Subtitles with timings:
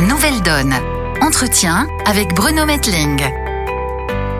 [0.00, 0.74] Nouvelle Donne.
[1.20, 3.20] Entretien avec Bruno Metling.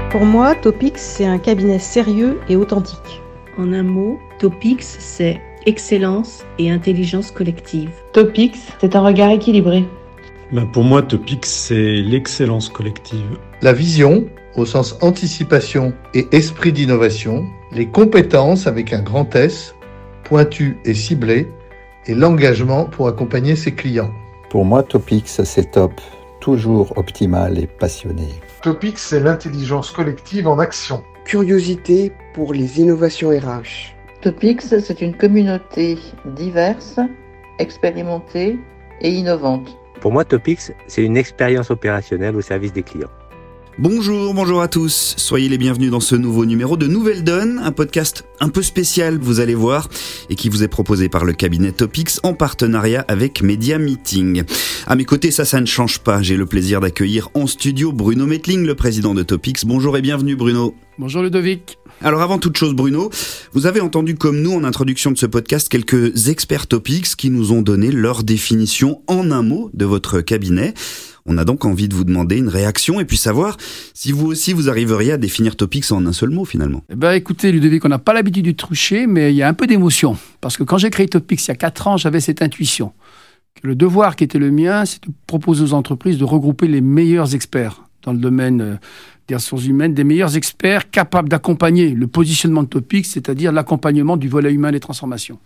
[0.09, 3.21] Pour moi, Topix, c'est un cabinet sérieux et authentique.
[3.59, 7.91] En un mot, Topix, c'est excellence et intelligence collective.
[8.13, 9.85] Topix, c'est un regard équilibré.
[10.53, 13.37] Ben pour moi, Topix, c'est l'excellence collective.
[13.61, 19.75] La vision, au sens anticipation et esprit d'innovation, les compétences avec un grand S,
[20.23, 21.49] pointu et ciblé,
[22.07, 24.13] et l'engagement pour accompagner ses clients.
[24.51, 25.93] Pour moi, Topix, c'est top,
[26.41, 28.29] toujours optimal et passionné.
[28.63, 31.03] Topix, c'est l'intelligence collective en action.
[31.27, 33.95] Curiosité pour les innovations RH.
[34.23, 36.99] Topix, c'est une communauté diverse,
[37.59, 38.59] expérimentée
[39.03, 39.77] et innovante.
[40.01, 43.11] Pour moi, Topix, c'est une expérience opérationnelle au service des clients.
[43.81, 45.15] Bonjour, bonjour à tous.
[45.17, 49.19] Soyez les bienvenus dans ce nouveau numéro de Nouvelle Donne, un podcast un peu spécial,
[49.21, 49.89] vous allez voir,
[50.29, 54.43] et qui vous est proposé par le cabinet Topix en partenariat avec Media Meeting.
[54.89, 56.23] À mes côtés, ça, ça ne change pas.
[56.23, 59.65] J'ai le plaisir d'accueillir en studio Bruno Metling, le président de Topix.
[59.65, 60.75] Bonjour et bienvenue, Bruno.
[60.99, 61.79] Bonjour Ludovic.
[62.03, 63.11] Alors avant toute chose Bruno,
[63.53, 67.53] vous avez entendu comme nous en introduction de ce podcast quelques experts Topix qui nous
[67.53, 70.75] ont donné leur définition en un mot de votre cabinet.
[71.29, 73.59] On a donc envie de vous demander une réaction et puis savoir
[73.93, 76.83] si vous aussi vous arriveriez à définir Topix en un seul mot finalement.
[76.91, 79.53] Eh ben écoutez Ludovic, on n'a pas l'habitude de trucher, mais il y a un
[79.53, 80.17] peu d'émotion.
[80.41, 82.93] Parce que quand j'ai créé Topix il y a 4 ans, j'avais cette intuition.
[83.61, 86.81] Que le devoir qui était le mien, c'est de proposer aux entreprises de regrouper les
[86.81, 88.77] meilleurs experts dans le domaine euh,
[89.27, 94.29] des ressources humaines, des meilleurs experts capables d'accompagner le positionnement de Topix, c'est-à-dire l'accompagnement du
[94.29, 95.39] volet humain des transformations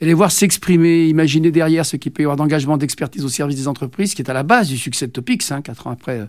[0.00, 3.56] et les voir s'exprimer, imaginer derrière ce qui peut y avoir d'engagement, d'expertise au service
[3.56, 5.50] des entreprises, qui est à la base du succès de Topix.
[5.50, 6.26] Hein, quatre ans après, euh,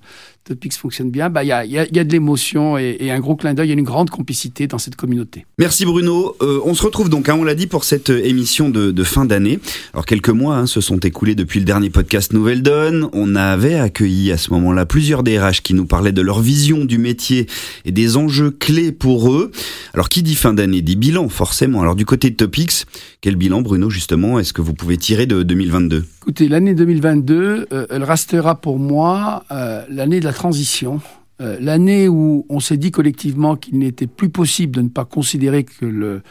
[0.48, 1.30] Topix fonctionne bien.
[1.30, 3.54] Bah, il y, a, y, a, y a de l'émotion et, et, un gros clin
[3.54, 5.46] d'œil, il y a une grande complicité dans cette communauté.
[5.58, 6.36] Merci Bruno.
[6.42, 9.26] Euh, on se retrouve donc, hein, on l'a dit, pour cette émission de, de fin
[9.26, 9.60] d'année.
[9.94, 13.10] Alors quelques mois hein, se sont écoulés depuis le dernier podcast Nouvelle Donne.
[13.14, 16.98] On avait accueilli à ce moment-là plusieurs DRH qui nous parlaient de leur vision du
[16.98, 17.48] métier
[17.84, 19.52] et des enjeux clés pour eux.
[19.94, 21.82] Alors qui dit fin d'année dit bilan forcément.
[21.82, 22.86] Alors du côté de Topix,
[23.22, 27.86] quel bilan Bruno justement est-ce que vous pouvez tirer de 2022 Écoutez, l'année 2022, euh,
[27.90, 31.02] elle restera pour moi euh, l'année de la transition,
[31.42, 35.64] euh, l'année où on s'est dit collectivement qu'il n'était plus possible de ne pas considérer
[35.64, 36.22] que le,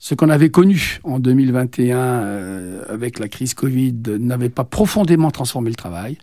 [0.00, 5.70] ce qu'on avait connu en 2021 euh, avec la crise Covid n'avait pas profondément transformé
[5.70, 6.18] le travail.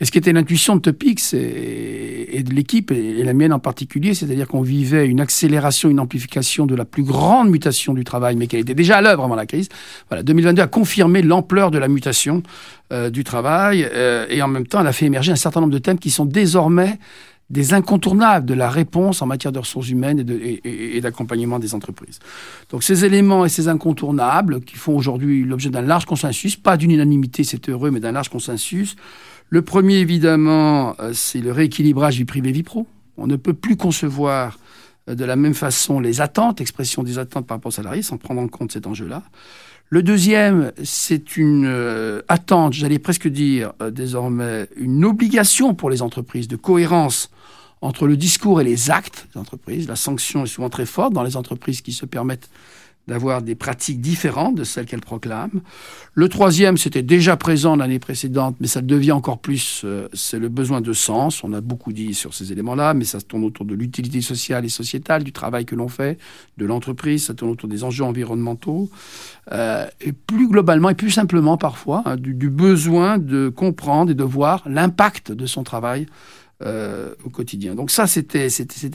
[0.00, 3.52] Et ce qui était l'intuition de Topix et, et de l'équipe, et, et, la mienne
[3.52, 8.02] en particulier, c'est-à-dire qu'on vivait une accélération, une amplification de la plus grande mutation du
[8.02, 9.68] travail, mais qu'elle était déjà à l'œuvre avant la crise.
[10.08, 12.42] Voilà, 2022 a confirmé l'ampleur de la mutation
[12.92, 15.74] euh, du travail, euh, et en même temps, elle a fait émerger un certain nombre
[15.74, 16.98] de thèmes qui sont désormais
[17.50, 20.24] des incontournables de la réponse en matière de ressources humaines
[20.64, 22.18] et d'accompagnement des entreprises.
[22.70, 26.90] Donc ces éléments et ces incontournables qui font aujourd'hui l'objet d'un large consensus, pas d'une
[26.90, 28.96] unanimité, c'est heureux, mais d'un large consensus.
[29.48, 32.86] Le premier, évidemment, c'est le rééquilibrage vie privée vie pro.
[33.16, 34.58] On ne peut plus concevoir
[35.06, 38.42] de la même façon les attentes, expression des attentes par rapport aux salariés, sans prendre
[38.42, 39.22] en compte cet enjeu-là.
[39.90, 46.02] Le deuxième, c'est une euh, attente, j'allais presque dire euh, désormais, une obligation pour les
[46.02, 47.30] entreprises de cohérence
[47.80, 49.88] entre le discours et les actes des entreprises.
[49.88, 52.48] La sanction est souvent très forte dans les entreprises qui se permettent
[53.08, 55.62] d'avoir des pratiques différentes de celles qu'elles proclament.
[56.12, 60.48] Le troisième, c'était déjà présent l'année précédente, mais ça devient encore plus, euh, c'est le
[60.50, 61.42] besoin de sens.
[61.42, 64.66] On a beaucoup dit sur ces éléments-là, mais ça se tourne autour de l'utilité sociale
[64.66, 66.18] et sociétale, du travail que l'on fait,
[66.58, 68.90] de l'entreprise, ça tourne autour des enjeux environnementaux,
[69.52, 74.14] euh, et plus globalement et plus simplement parfois, hein, du, du besoin de comprendre et
[74.14, 76.06] de voir l'impact de son travail
[76.62, 77.74] euh, au quotidien.
[77.74, 78.48] Donc ça, c'était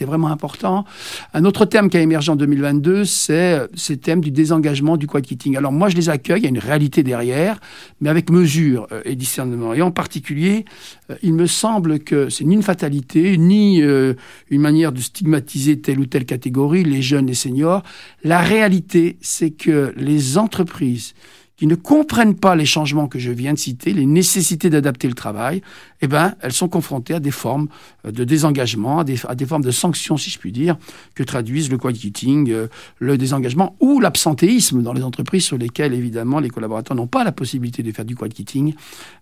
[0.05, 0.85] vraiment important.
[1.33, 5.21] Un autre thème qui a émergé en 2022, c'est ce thème du désengagement, du quiet
[5.21, 5.57] quitting.
[5.57, 7.59] Alors moi, je les accueille, il y a une réalité derrière,
[8.01, 9.73] mais avec mesure euh, et discernement.
[9.73, 10.65] Et en particulier,
[11.09, 14.13] euh, il me semble que c'est ni une fatalité, ni euh,
[14.49, 17.83] une manière de stigmatiser telle ou telle catégorie, les jeunes, les seniors.
[18.23, 21.13] La réalité, c'est que les entreprises
[21.55, 25.13] qui ne comprennent pas les changements que je viens de citer, les nécessités d'adapter le
[25.13, 25.61] travail,
[26.01, 27.67] eh ben, elles sont confrontées à des formes
[28.03, 30.77] de désengagement, à des, à des formes de sanctions, si je puis dire,
[31.13, 32.67] que traduisent le quiet quitting, euh,
[32.99, 37.31] le désengagement ou l'absentéisme dans les entreprises sur lesquelles, évidemment, les collaborateurs n'ont pas la
[37.31, 38.73] possibilité de faire du quiet quitting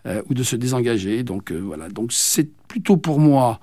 [0.05, 1.23] euh, ou de se désengager.
[1.23, 1.89] Donc, euh, voilà.
[1.89, 3.59] Donc, c'est plutôt pour moi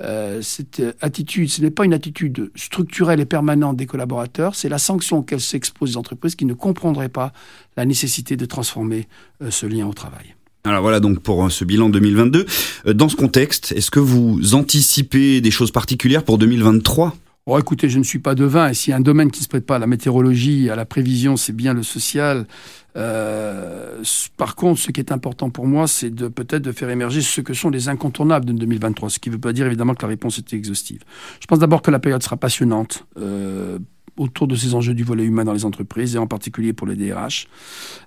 [0.00, 4.78] euh, cette attitude, ce n'est pas une attitude structurelle et permanente des collaborateurs, c'est la
[4.78, 7.32] sanction qu'elles s'exposent aux entreprises qui ne comprendraient pas
[7.76, 9.08] la nécessité de transformer
[9.42, 10.34] euh, ce lien au travail.
[10.64, 12.46] Alors voilà donc pour euh, ce bilan 2022.
[12.94, 17.16] Dans ce contexte, est-ce que vous anticipez des choses particulières pour 2023
[17.48, 19.44] Bon, écoutez, je ne suis pas devin, et s'il y a un domaine qui ne
[19.44, 22.46] se prête pas à la météorologie, à la prévision, c'est bien le social.
[22.94, 24.02] Euh,
[24.36, 27.40] par contre, ce qui est important pour moi, c'est de peut-être de faire émerger ce
[27.40, 30.08] que sont les incontournables de 2023, ce qui ne veut pas dire évidemment que la
[30.08, 31.00] réponse était exhaustive.
[31.40, 33.06] Je pense d'abord que la période sera passionnante.
[33.18, 33.78] Euh,
[34.18, 36.96] autour de ces enjeux du volet humain dans les entreprises et en particulier pour les
[36.96, 37.46] DRH.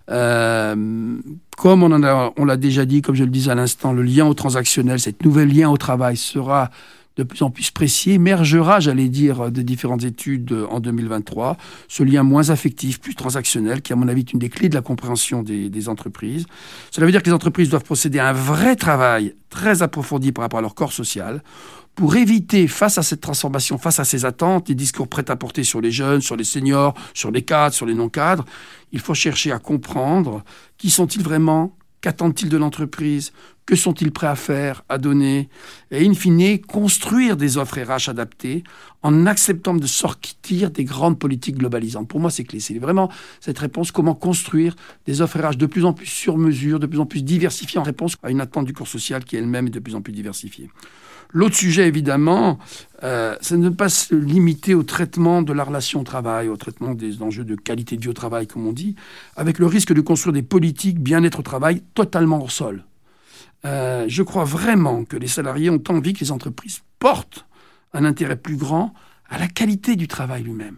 [0.10, 1.16] Euh,
[1.58, 4.34] comme on, on l'a déjà dit, comme je le disais à l'instant, le lien au
[4.34, 6.70] transactionnel, cette nouvelle lien au travail sera
[7.22, 11.58] de plus en plus précis, émergera, j'allais dire, de différentes études en 2023,
[11.88, 14.76] ce lien moins affectif, plus transactionnel, qui à mon avis est une des clés de
[14.76, 16.46] la compréhension des, des entreprises.
[16.90, 20.44] Cela veut dire que les entreprises doivent procéder à un vrai travail très approfondi par
[20.44, 21.44] rapport à leur corps social,
[21.94, 25.64] pour éviter, face à cette transformation, face à ces attentes, des discours prêts à porter
[25.64, 28.46] sur les jeunes, sur les seniors, sur les cadres, sur les non-cadres,
[28.92, 30.44] il faut chercher à comprendre
[30.78, 33.32] qui sont-ils vraiment, Qu'attendent-ils de l'entreprise?
[33.66, 35.50] Que sont-ils prêts à faire, à donner
[35.92, 38.63] Et in fine, construire des offres RH adaptées
[39.04, 42.08] en acceptant de sortir des grandes politiques globalisantes.
[42.08, 42.60] Pour moi, c'est clé.
[42.60, 43.10] C'est vraiment
[43.40, 44.75] cette réponse, comment construire
[45.06, 47.84] des offres RH de plus en plus sur mesure, de plus en plus diversifiées en
[47.84, 50.69] réponse à une attente du corps social qui elle-même est de plus en plus diversifiée.
[51.34, 52.60] L'autre sujet, évidemment,
[53.04, 56.58] euh, c'est de ne pas se limiter au traitement de la relation au travail, au
[56.58, 58.96] traitement des enjeux de qualité de vie au travail, comme on dit,
[59.38, 62.84] avec le risque de construire des politiques bien-être au travail totalement hors sol.
[63.66, 67.46] Euh, je crois vraiment que les salariés ont envie que les entreprises portent
[67.94, 68.94] un intérêt plus grand
[69.30, 70.78] à la qualité du travail lui-même,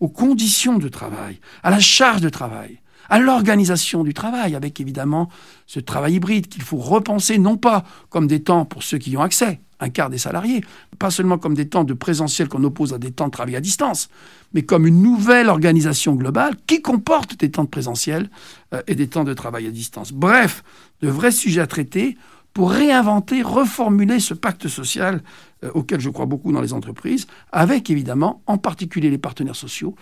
[0.00, 5.28] aux conditions de travail, à la charge de travail à l'organisation du travail, avec évidemment
[5.66, 9.16] ce travail hybride qu'il faut repenser, non pas comme des temps pour ceux qui y
[9.18, 10.62] ont accès, un quart des salariés,
[10.98, 13.60] pas seulement comme des temps de présentiel qu'on oppose à des temps de travail à
[13.60, 14.08] distance,
[14.54, 18.30] mais comme une nouvelle organisation globale qui comporte des temps de présentiel
[18.72, 20.12] euh, et des temps de travail à distance.
[20.12, 20.62] Bref,
[21.00, 22.16] de vrais sujets à traiter
[22.54, 25.22] pour réinventer, reformuler ce pacte social
[25.64, 29.94] euh, auquel je crois beaucoup dans les entreprises, avec évidemment en particulier les partenaires sociaux,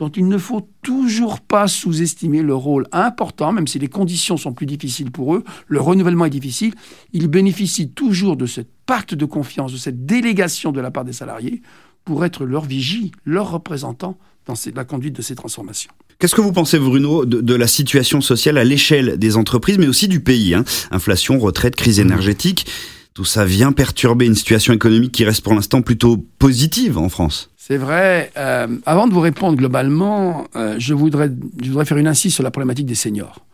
[0.00, 4.54] dont il ne faut toujours pas sous-estimer le rôle important, même si les conditions sont
[4.54, 6.74] plus difficiles pour eux, le renouvellement est difficile,
[7.12, 11.12] ils bénéficient toujours de ce pacte de confiance, de cette délégation de la part des
[11.12, 11.62] salariés
[12.04, 15.92] pour être leur vigie, leur représentant dans la conduite de ces transformations.
[16.18, 20.08] Qu'est-ce que vous pensez, Bruno, de, la situation sociale à l'échelle des entreprises, mais aussi
[20.08, 20.64] du pays hein?
[20.90, 22.66] Inflation, retraite, crise énergétique,
[23.14, 27.52] tout ça vient perturber une situation économique qui reste pour l'instant plutôt positive en France.
[27.56, 28.32] C'est vrai.
[28.36, 31.30] Euh, avant de vous répondre globalement, euh, je, voudrais,
[31.62, 33.46] je voudrais faire une insiste sur la problématique des seniors.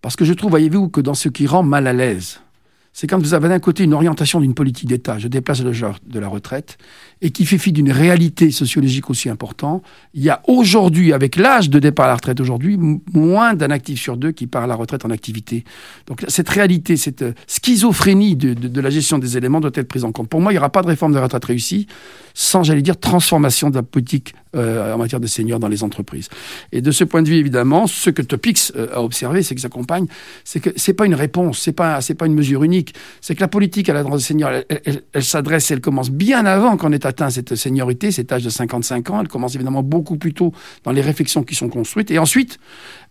[0.00, 2.40] Parce que je trouve, voyez-vous, que dans ce qui rend mal à l'aise,
[2.98, 5.98] c'est quand vous avez d'un côté une orientation d'une politique d'État, je déplace le genre
[6.04, 6.78] de la retraite,
[7.22, 9.84] et qui fait fi d'une réalité sociologique aussi importante.
[10.14, 12.76] Il y a aujourd'hui, avec l'âge de départ à la retraite aujourd'hui,
[13.14, 15.62] moins d'un actif sur deux qui part à la retraite en activité.
[16.08, 20.10] Donc cette réalité, cette euh, schizophrénie de, la gestion des éléments doit être prise en
[20.10, 20.28] compte.
[20.28, 21.86] Pour moi, il n'y aura pas de réforme de retraite réussie
[22.34, 26.28] sans, j'allais dire, transformation de la politique euh, en matière de seniors dans les entreprises.
[26.72, 29.60] Et de ce point de vue, évidemment, ce que Topix euh, a observé, c'est que
[29.60, 30.06] s'accompagne,
[30.44, 33.40] c'est que c'est pas une réponse, c'est pas c'est pas une mesure unique, c'est que
[33.40, 36.92] la politique à la des seniors, elle, elle, elle s'adresse, elle commence bien avant qu'on
[36.92, 39.20] ait atteint cette seniorité, cet âge de 55 ans.
[39.20, 40.52] Elle commence évidemment beaucoup plus tôt
[40.84, 42.10] dans les réflexions qui sont construites.
[42.10, 42.58] Et ensuite,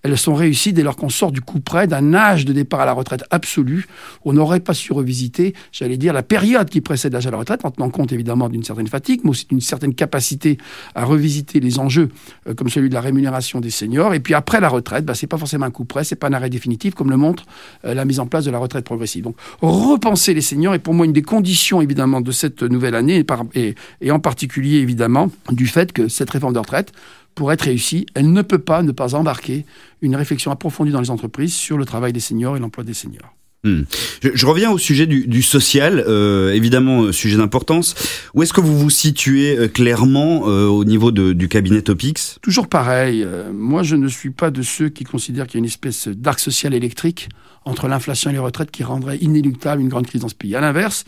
[0.02, 2.86] elles sont réussies dès lors qu'on sort du coup près d'un âge de départ à
[2.86, 3.86] la retraite absolu.
[4.26, 7.64] On n'aurait pas su revisiter, j'allais dire, la période qui précède l'âge à la retraite,
[7.64, 10.58] en tenant compte évidemment d'une certaine fatigue, mais aussi d'une certaine capacité
[10.96, 12.10] à revisiter les enjeux
[12.48, 14.14] euh, comme celui de la rémunération des seniors.
[14.14, 16.34] Et puis après la retraite, bah, c'est pas forcément un coup près, c'est pas un
[16.34, 17.46] arrêt définitif, comme le montre
[17.86, 19.24] euh, la mise en place de la retraite progressive.
[19.24, 23.26] Donc repenser les seniors est pour moi une des conditions évidemment de cette nouvelle année,
[23.54, 26.92] et, et en particulier évidemment du fait que cette réforme de retraite
[27.36, 29.66] pour être réussie, elle ne peut pas ne pas embarquer
[30.02, 33.37] une réflexion approfondie dans les entreprises sur le travail des seniors et l'emploi des seniors.
[33.68, 33.84] Hmm.
[34.22, 37.96] Je, reviens au sujet du, social, euh, évidemment euh, sujet d'importance.
[38.34, 42.40] Où est-ce que vous vous situez euh, clairement au niveau du cabinet Topix?
[42.42, 43.26] Toujours pareil.
[43.54, 46.40] moi, je ne suis pas de ceux qui considèrent qu'il y a une espèce d'arc
[46.40, 47.30] social électrique
[47.66, 50.56] entre l'inflation et les retraites qui rendrait inéluctable une grande crise dans ce pays.
[50.56, 51.04] À l'inverse,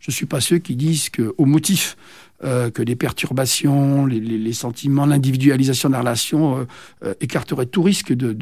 [0.00, 1.96] je ne suis pas ceux qui disent qu'au motif
[2.42, 6.64] euh, que les perturbations, les, sentiments, l'individualisation de la relation euh,
[7.04, 8.32] euh, écarteraient tout risque de,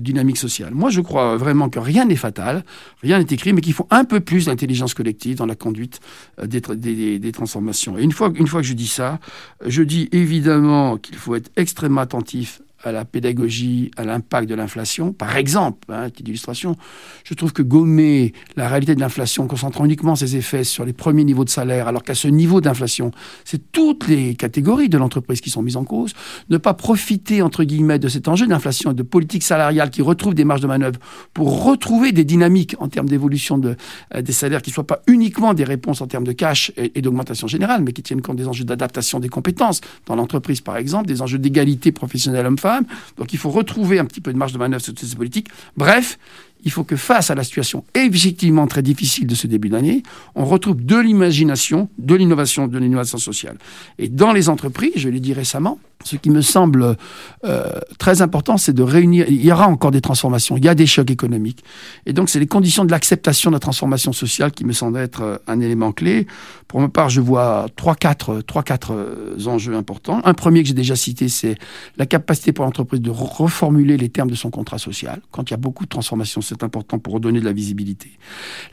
[0.00, 0.72] dynamique sociale.
[0.72, 2.64] Moi, je crois vraiment que rien n'est fatal,
[3.02, 6.00] rien n'est écrit, mais qu'il faut un peu plus d'intelligence collective dans la conduite
[6.42, 7.98] des, transformations.
[7.98, 9.18] Et une fois, une fois que je dis ça,
[9.66, 15.12] je dis évidemment qu'il faut être extrêmement attentif à la pédagogie, à l'impact de l'inflation,
[15.12, 16.76] par exemple, hein, petite illustration,
[17.24, 21.24] je trouve que gommer la réalité de l'inflation, concentrant uniquement ses effets sur les premiers
[21.24, 23.10] niveaux de salaire, alors qu'à ce niveau d'inflation,
[23.44, 26.12] c'est toutes les catégories de l'entreprise qui sont mises en cause,
[26.48, 30.34] ne pas profiter, entre guillemets, de cet enjeu d'inflation et de politique salariale qui retrouve
[30.34, 30.98] des marges de manœuvre
[31.34, 35.54] pour retrouver des dynamiques en termes d'évolution euh, des salaires qui ne soient pas uniquement
[35.54, 38.64] des réponses en termes de cash et d'augmentation générale, mais qui tiennent compte des enjeux
[38.64, 42.69] d'adaptation des compétences dans l'entreprise, par exemple, des enjeux d'égalité professionnelle homme-femme,
[43.16, 45.48] donc il faut retrouver un petit peu de marge de manœuvre sur ces politiques.
[45.76, 46.18] Bref,
[46.64, 50.02] il faut que face à la situation effectivement très difficile de ce début d'année,
[50.34, 53.58] on retrouve de l'imagination, de l'innovation, de l'innovation sociale.
[53.98, 56.96] Et dans les entreprises, je l'ai dit récemment, ce qui me semble
[57.44, 59.26] euh, très important, c'est de réunir.
[59.28, 61.62] Il y aura encore des transformations, il y a des chocs économiques.
[62.06, 65.22] Et donc, c'est les conditions de l'acceptation de la transformation sociale qui me semblent être
[65.22, 66.26] euh, un élément clé.
[66.68, 70.20] Pour ma part, je vois trois, quatre, trois, quatre euh, enjeux importants.
[70.24, 71.56] Un premier que j'ai déjà cité, c'est
[71.98, 75.20] la capacité pour l'entreprise de reformuler les termes de son contrat social.
[75.30, 78.10] Quand il y a beaucoup de transformations, c'est important pour redonner de la visibilité.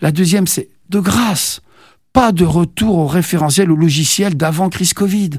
[0.02, 1.62] La deuxième, c'est de grâce
[2.18, 5.30] pas de retour au référentiel, au logiciel d'avant crise Covid.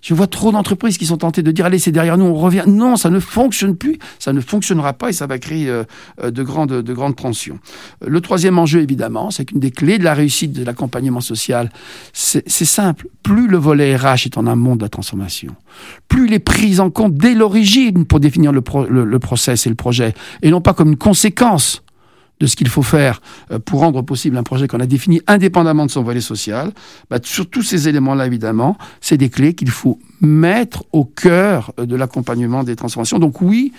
[0.00, 2.64] Je vois trop d'entreprises qui sont tentées de dire allez c'est derrière nous, on revient.
[2.66, 5.84] Non, ça ne fonctionne plus, ça ne fonctionnera pas et ça va créer euh,
[6.24, 7.58] de grandes de grandes tensions.
[8.00, 11.68] Le troisième enjeu évidemment, c'est qu'une des clés de la réussite de l'accompagnement social,
[12.14, 13.08] c'est simple.
[13.22, 15.54] Plus le volet RH est en amont de la transformation,
[16.08, 20.14] plus il est pris en compte dès l'origine pour définir le process et le projet,
[20.40, 21.82] et non pas comme une conséquence
[22.42, 23.22] de ce qu'il faut faire
[23.52, 26.72] euh, pour rendre possible un projet qu'on a défini indépendamment de son volet social,
[27.08, 31.86] bah, sur tous ces éléments-là, évidemment, c'est des clés qu'il faut mettre au cœur euh,
[31.86, 33.20] de l'accompagnement des transformations.
[33.20, 33.72] Donc oui,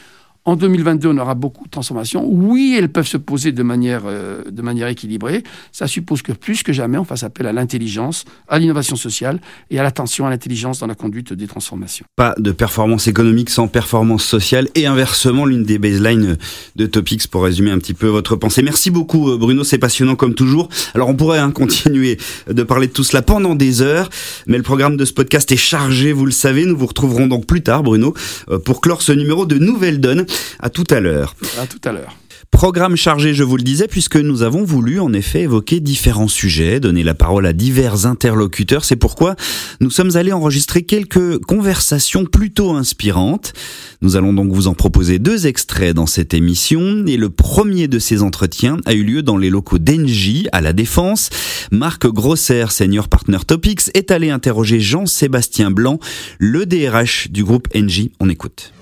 [0.45, 2.25] en 2022, on aura beaucoup de transformations.
[2.27, 5.43] Oui, elles peuvent se poser de manière, euh, de manière équilibrée.
[5.71, 9.39] Ça suppose que plus que jamais, on fasse appel à l'intelligence, à l'innovation sociale
[9.71, 12.05] et à l'attention à l'intelligence dans la conduite des transformations.
[12.17, 16.38] Pas de performance économique sans performance sociale et inversement, l'une des baselines
[16.75, 18.63] de Topics pour résumer un petit peu votre pensée.
[18.63, 20.67] Merci beaucoup euh, Bruno, c'est passionnant comme toujours.
[20.93, 22.17] Alors on pourrait hein, continuer
[22.50, 24.09] de parler de tout cela pendant des heures,
[24.45, 26.65] mais le programme de ce podcast est chargé, vous le savez.
[26.65, 28.13] Nous vous retrouverons donc plus tard, Bruno,
[28.50, 30.25] euh, pour clore ce numéro de Nouvelle Donne.
[30.59, 31.35] À tout à l'heure.
[31.59, 32.15] À tout à l'heure.
[32.53, 36.79] Programme chargé, je vous le disais, puisque nous avons voulu en effet évoquer différents sujets,
[36.79, 38.85] donner la parole à divers interlocuteurs.
[38.85, 39.35] C'est pourquoi
[39.81, 43.53] nous sommes allés enregistrer quelques conversations plutôt inspirantes.
[44.01, 47.05] Nous allons donc vous en proposer deux extraits dans cette émission.
[47.07, 50.73] Et le premier de ces entretiens a eu lieu dans les locaux d'Engie à La
[50.73, 51.31] Défense.
[51.71, 55.99] Marc Grosser, senior partner Topics, est allé interroger Jean-Sébastien Blanc,
[56.37, 58.11] le DRH du groupe Engie.
[58.19, 58.73] On écoute.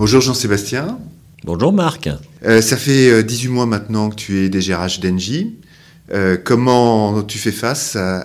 [0.00, 0.98] Bonjour Jean-Sébastien.
[1.44, 2.08] Bonjour Marc.
[2.42, 5.58] Euh, ça fait 18 mois maintenant que tu es DGRH d'Engie.
[6.10, 8.24] Euh, comment tu fais face à,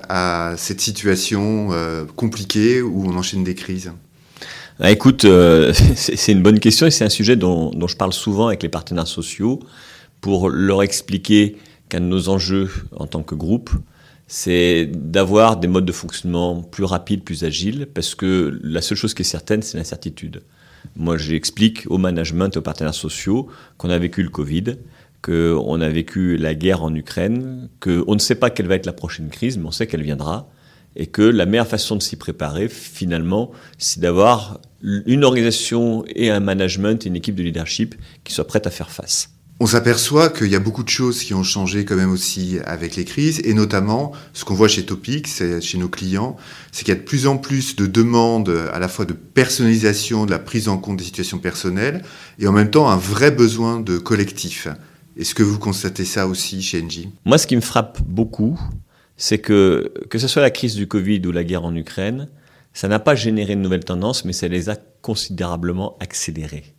[0.52, 3.92] à cette situation euh, compliquée où on enchaîne des crises?
[4.80, 5.28] Ah, Écoute,
[5.96, 8.70] c'est une bonne question et c'est un sujet dont, dont, je parle souvent avec les
[8.70, 9.60] partenaires sociaux
[10.22, 11.58] pour leur expliquer
[11.90, 13.72] qu'un de nos enjeux en tant que groupe,
[14.28, 19.14] c'est d'avoir des modes de fonctionnement plus rapides, plus agiles, parce que la seule chose
[19.14, 20.42] qui est certaine, c'est l'incertitude.
[20.96, 24.78] Moi, j'explique au management, aux partenaires sociaux, qu'on a vécu le Covid,
[25.22, 28.94] qu'on a vécu la guerre en Ukraine, qu'on ne sait pas quelle va être la
[28.94, 30.50] prochaine crise, mais on sait qu'elle viendra,
[30.96, 36.40] et que la meilleure façon de s'y préparer, finalement, c'est d'avoir une organisation et un
[36.40, 39.35] management et une équipe de leadership qui soient prêtes à faire face.
[39.62, 42.98] On s'aperçoit qu'il y a beaucoup de choses qui ont changé quand même aussi avec
[42.98, 46.36] les crises, et notamment ce qu'on voit chez Topic, chez nos clients,
[46.74, 50.26] c'est qu'il y a de plus en plus de demandes à la fois de personnalisation,
[50.26, 52.04] de la prise en compte des situations personnelles,
[52.38, 54.68] et en même temps un vrai besoin de collectif.
[55.18, 57.08] Est-ce que vous constatez ça aussi chez Engie?
[57.24, 58.60] Moi, ce qui me frappe beaucoup,
[59.16, 62.28] c'est que que ce soit la crise du Covid ou la guerre en Ukraine,
[62.74, 66.76] ça n'a pas généré de nouvelles tendances, mais ça les a considérablement accélérées.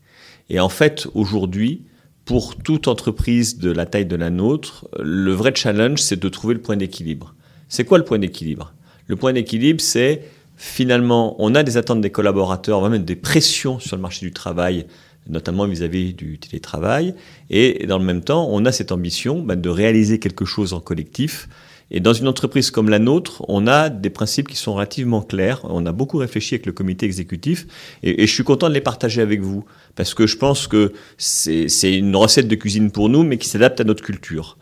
[0.51, 1.87] Et en fait, aujourd'hui,
[2.27, 6.55] pour toute entreprise de la taille de la nôtre, le vrai challenge, c'est de trouver
[6.55, 7.35] le point d'équilibre.
[7.69, 8.75] C'est quoi le point d'équilibre?
[9.07, 10.23] Le point d'équilibre, c'est
[10.57, 14.27] finalement, on a des attentes des collaborateurs, on va mettre des pressions sur le marché
[14.27, 14.87] du travail,
[15.29, 17.15] notamment vis-à-vis du télétravail,
[17.49, 20.81] et dans le même temps, on a cette ambition bah, de réaliser quelque chose en
[20.81, 21.49] collectif.
[21.91, 25.61] Et dans une entreprise comme la nôtre, on a des principes qui sont relativement clairs.
[25.65, 27.67] On a beaucoup réfléchi avec le comité exécutif,
[28.03, 29.65] et, je suis content de les partager avec vous
[29.95, 33.81] parce que je pense que c'est une recette de cuisine pour nous, mais qui s'adapte
[33.81, 34.59] à notre culture.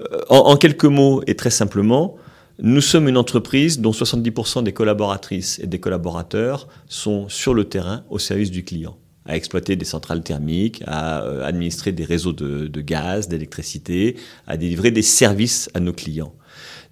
[0.00, 2.16] Euh, en, en, quelques mots et très simplement,
[2.60, 8.04] nous sommes une entreprise dont 70% des collaboratrices et des collaborateurs sont sur le terrain
[8.10, 8.96] au service du client.
[9.26, 14.16] à exploiter des centrales thermiques, à euh, administrer des réseaux de, de gaz, d'électricité,
[14.46, 16.34] à délivrer des services à nos clients.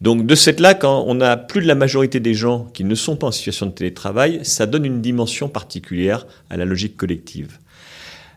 [0.02, 2.96] Donc de ce fait-là, quand on a plus de la majorité des gens qui ne
[2.96, 7.58] sont pas en situation de télétravail, ça donne une dimension particulière à la logique collective.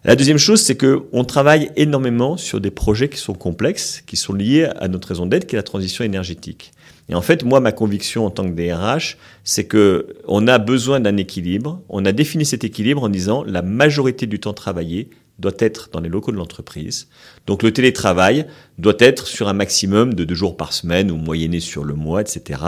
[0.03, 4.15] La deuxième chose, c'est que on travaille énormément sur des projets qui sont complexes, qui
[4.15, 6.71] sont liés à notre raison d'être, qui est la transition énergétique.
[7.09, 10.99] Et en fait, moi, ma conviction en tant que DRH, c'est que on a besoin
[10.99, 11.81] d'un équilibre.
[11.89, 15.99] On a défini cet équilibre en disant la majorité du temps travaillé doit être dans
[15.99, 17.07] les locaux de l'entreprise.
[17.45, 18.45] Donc le télétravail
[18.77, 22.21] doit être sur un maximum de deux jours par semaine ou moyenné sur le mois,
[22.21, 22.61] etc.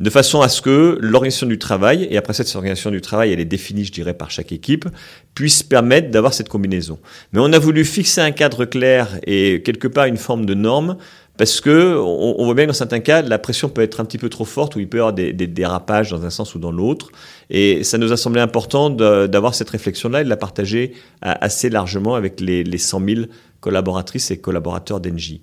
[0.00, 3.40] De façon à ce que l'organisation du travail, et après cette organisation du travail, elle
[3.40, 4.86] est définie, je dirais, par chaque équipe,
[5.34, 6.98] puisse permettre d'avoir cette combinaison.
[7.32, 10.96] Mais on a voulu fixer un cadre clair et quelque part une forme de norme
[11.40, 14.18] parce que on, voit bien que dans certains cas, la pression peut être un petit
[14.18, 16.70] peu trop forte ou il peut y avoir des, dérapages dans un sens ou dans
[16.70, 17.10] l'autre.
[17.48, 20.92] Et ça nous a semblé important d'avoir cette réflexion-là et de la partager
[21.22, 23.20] assez largement avec les, les 100 000
[23.60, 25.40] collaboratrices et collaborateurs d'Engie.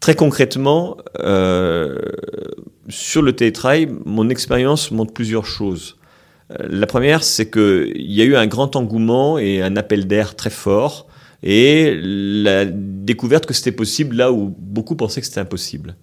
[0.00, 1.98] Très concrètement, euh,
[2.88, 5.98] sur le télétravail, mon expérience montre plusieurs choses.
[6.52, 10.36] Euh, la première, c'est qu'il y a eu un grand engouement et un appel d'air
[10.36, 11.06] très fort
[11.42, 15.96] et la découverte que c'était possible là où beaucoup pensaient que c'était impossible.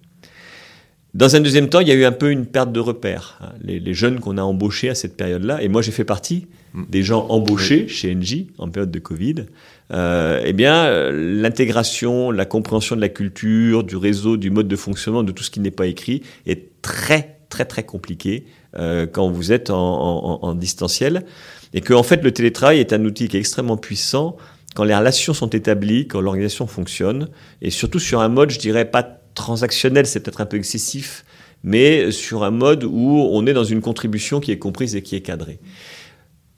[1.14, 3.38] Dans un deuxième temps, il y a eu un peu une perte de repères.
[3.40, 3.52] Hein.
[3.62, 6.84] Les, jeunes qu'on a embauchés à cette période-là, et moi j'ai fait partie mm.
[6.90, 9.46] des gens embauchés chez Engie en période de Covid,
[9.90, 15.22] euh, eh bien, l'intégration, la compréhension de la culture, du réseau, du mode de fonctionnement,
[15.22, 18.44] de tout ce qui n'est pas écrit, est très, très, très compliqué
[18.76, 21.24] euh, quand vous êtes en, en, distanciel.
[21.72, 24.36] Et que, en fait, le télétravail est un outil qui est extrêmement puissant
[24.78, 27.30] quand les relations sont établies, quand l'organisation fonctionne,
[27.60, 29.02] et surtout sur un mode, je dirais pas
[29.34, 31.24] transactionnel, c'est peut-être un peu excessif,
[31.64, 35.16] mais sur un mode où on est dans une contribution qui est comprise et qui
[35.16, 35.58] est cadrée.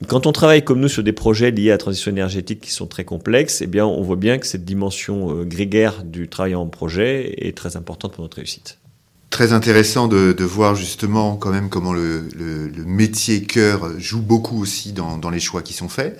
[0.05, 2.85] Quand on travaille comme nous sur des projets liés à la transition énergétique qui sont
[2.85, 6.67] très complexes, eh bien, on voit bien que cette dimension euh, grégaire du travail en
[6.67, 8.80] projet est très importante pour notre réussite.
[9.31, 14.21] Très intéressant de, de voir justement quand même comment le, le, le métier cœur joue
[14.21, 16.19] beaucoup aussi dans, dans, les choix qui sont faits.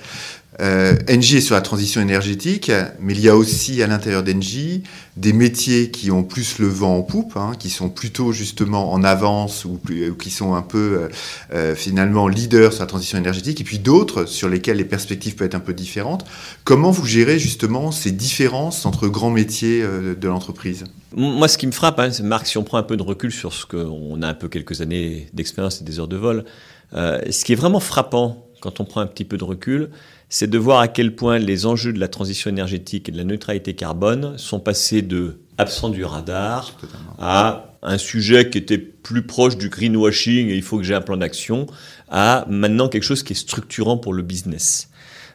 [0.61, 4.83] Euh, est sur la transition énergétique, mais il y a aussi à l'intérieur d'Engie
[5.17, 9.03] des métiers qui ont plus le vent en poupe, hein, qui sont plutôt justement en
[9.03, 11.09] avance ou, ou qui sont un peu euh,
[11.53, 15.47] euh, finalement leaders sur la transition énergétique, et puis d'autres sur lesquels les perspectives peuvent
[15.47, 16.25] être un peu différentes.
[16.63, 20.85] Comment vous gérez justement ces différences entre grands métiers euh, de l'entreprise?
[21.13, 23.53] Moi, ce qui me frappe, hein, Marc, si on prend un peu de recul sur
[23.53, 26.45] ce qu'on a un peu quelques années d'expérience et des heures de vol,
[26.93, 29.89] euh, ce qui est vraiment frappant quand on prend un petit peu de recul,
[30.29, 33.25] c'est de voir à quel point les enjeux de la transition énergétique et de la
[33.25, 36.77] neutralité carbone sont passés de absent du radar
[37.19, 41.01] à un sujet qui était plus proche du greenwashing et il faut que j'ai un
[41.01, 41.67] plan d'action
[42.09, 44.89] à maintenant quelque chose qui est structurant pour le business.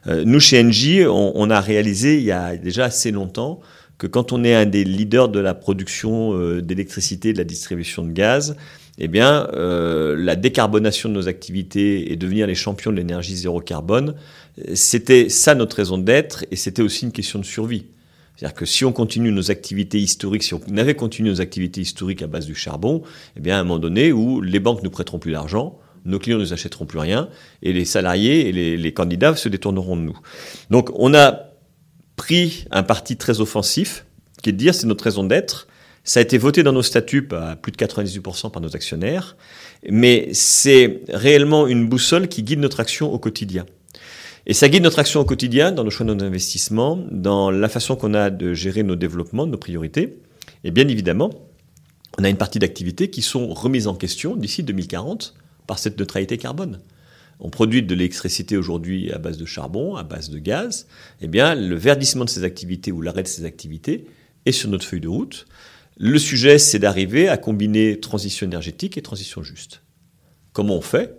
[0.06, 3.60] Euh, nous, chez Engie, on, on, a réalisé il y a déjà assez longtemps
[3.98, 8.04] que quand on est un des leaders de la production euh, d'électricité de la distribution
[8.04, 8.56] de gaz,
[8.98, 13.60] eh bien, euh, la décarbonation de nos activités et devenir les champions de l'énergie zéro
[13.60, 14.14] carbone,
[14.74, 17.86] c'était ça notre raison d'être et c'était aussi une question de survie.
[18.36, 22.22] C'est-à-dire que si on continue nos activités historiques, si on avait continué nos activités historiques
[22.22, 23.02] à base du charbon,
[23.36, 26.36] eh bien, à un moment donné où les banques ne prêteront plus d'argent, nos clients
[26.36, 27.28] ne nous achèteront plus rien
[27.62, 30.18] et les salariés et les, les candidats se détourneront de nous.
[30.70, 31.46] Donc, on a
[32.16, 34.04] pris un parti très offensif
[34.42, 35.66] qui est de dire c'est notre raison d'être
[36.06, 39.36] ça a été voté dans nos statuts à plus de 98% par nos actionnaires,
[39.90, 43.66] mais c'est réellement une boussole qui guide notre action au quotidien.
[44.46, 47.68] Et ça guide notre action au quotidien dans nos choix de nos investissements, dans la
[47.68, 50.16] façon qu'on a de gérer nos développements, nos priorités.
[50.62, 51.30] Et bien évidemment,
[52.18, 55.34] on a une partie d'activités qui sont remises en question d'ici 2040
[55.66, 56.78] par cette neutralité carbone.
[57.38, 60.86] On produit de l'électricité aujourd'hui à base de charbon, à base de gaz.
[61.20, 64.06] Eh bien, le verdissement de ces activités ou l'arrêt de ces activités
[64.46, 65.46] est sur notre feuille de route.
[65.98, 69.82] Le sujet, c'est d'arriver à combiner transition énergétique et transition juste.
[70.52, 71.16] Comment on fait?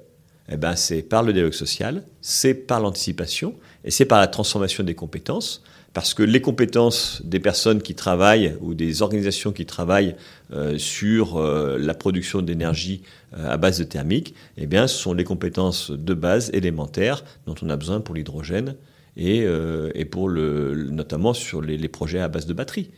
[0.50, 4.84] Eh ben, C'est par le dialogue social, c'est par l'anticipation et c'est par la transformation
[4.84, 5.64] des compétences.
[5.98, 10.16] Parce que les compétences des personnes qui travaillent ou des organisations qui travaillent
[10.54, 13.02] euh, sur euh, la production d'énergie
[13.36, 17.70] euh, à base de thermique, eh ce sont les compétences de base élémentaires dont on
[17.72, 18.76] a besoin pour l'hydrogène
[19.16, 19.48] et,
[19.96, 22.92] et, pour notamment sur les, les projets à base de batteries.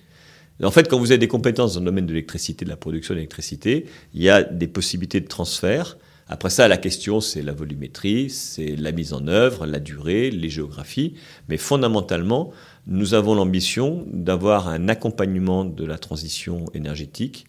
[0.61, 3.13] En fait, quand vous avez des compétences dans le domaine de l'électricité, de la production
[3.13, 5.97] d'électricité, il y a des possibilités de transfert.
[6.31, 10.49] Après ça, la question, c'est la volumétrie, c'est la mise en œuvre, la durée, les
[10.49, 11.15] géographies.
[11.47, 12.51] Mais fondamentalement,
[12.85, 17.47] nous avons l'ambition d'avoir un accompagnement de la transition énergétique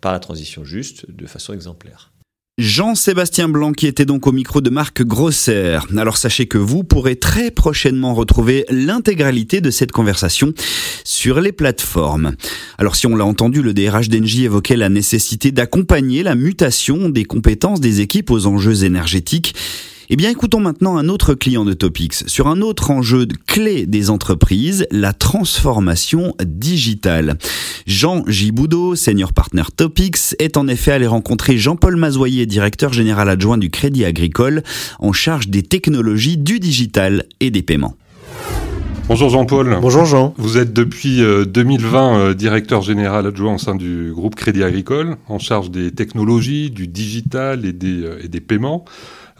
[0.00, 2.10] par la transition juste de façon exemplaire.
[2.58, 5.78] Jean-Sébastien Blanc qui était donc au micro de Marc Grosser.
[5.94, 10.54] Alors sachez que vous pourrez très prochainement retrouver l'intégralité de cette conversation
[11.04, 12.34] sur les plateformes.
[12.78, 17.26] Alors si on l'a entendu, le DRH d'Engie évoquait la nécessité d'accompagner la mutation des
[17.26, 19.54] compétences des équipes aux enjeux énergétiques.
[20.08, 24.08] Eh bien, écoutons maintenant un autre client de Topix sur un autre enjeu clé des
[24.08, 27.38] entreprises, la transformation digitale.
[27.88, 33.58] Jean Giboudot, senior partner Topix, est en effet allé rencontrer Jean-Paul Mazoyer, directeur général adjoint
[33.58, 34.62] du Crédit Agricole,
[35.00, 37.96] en charge des technologies du digital et des paiements.
[39.08, 39.78] Bonjour Jean-Paul.
[39.80, 40.34] Bonjour Jean.
[40.36, 45.40] Vous êtes depuis 2020 euh, directeur général adjoint au sein du groupe Crédit Agricole, en
[45.40, 48.84] charge des technologies, du digital et des, euh, et des paiements.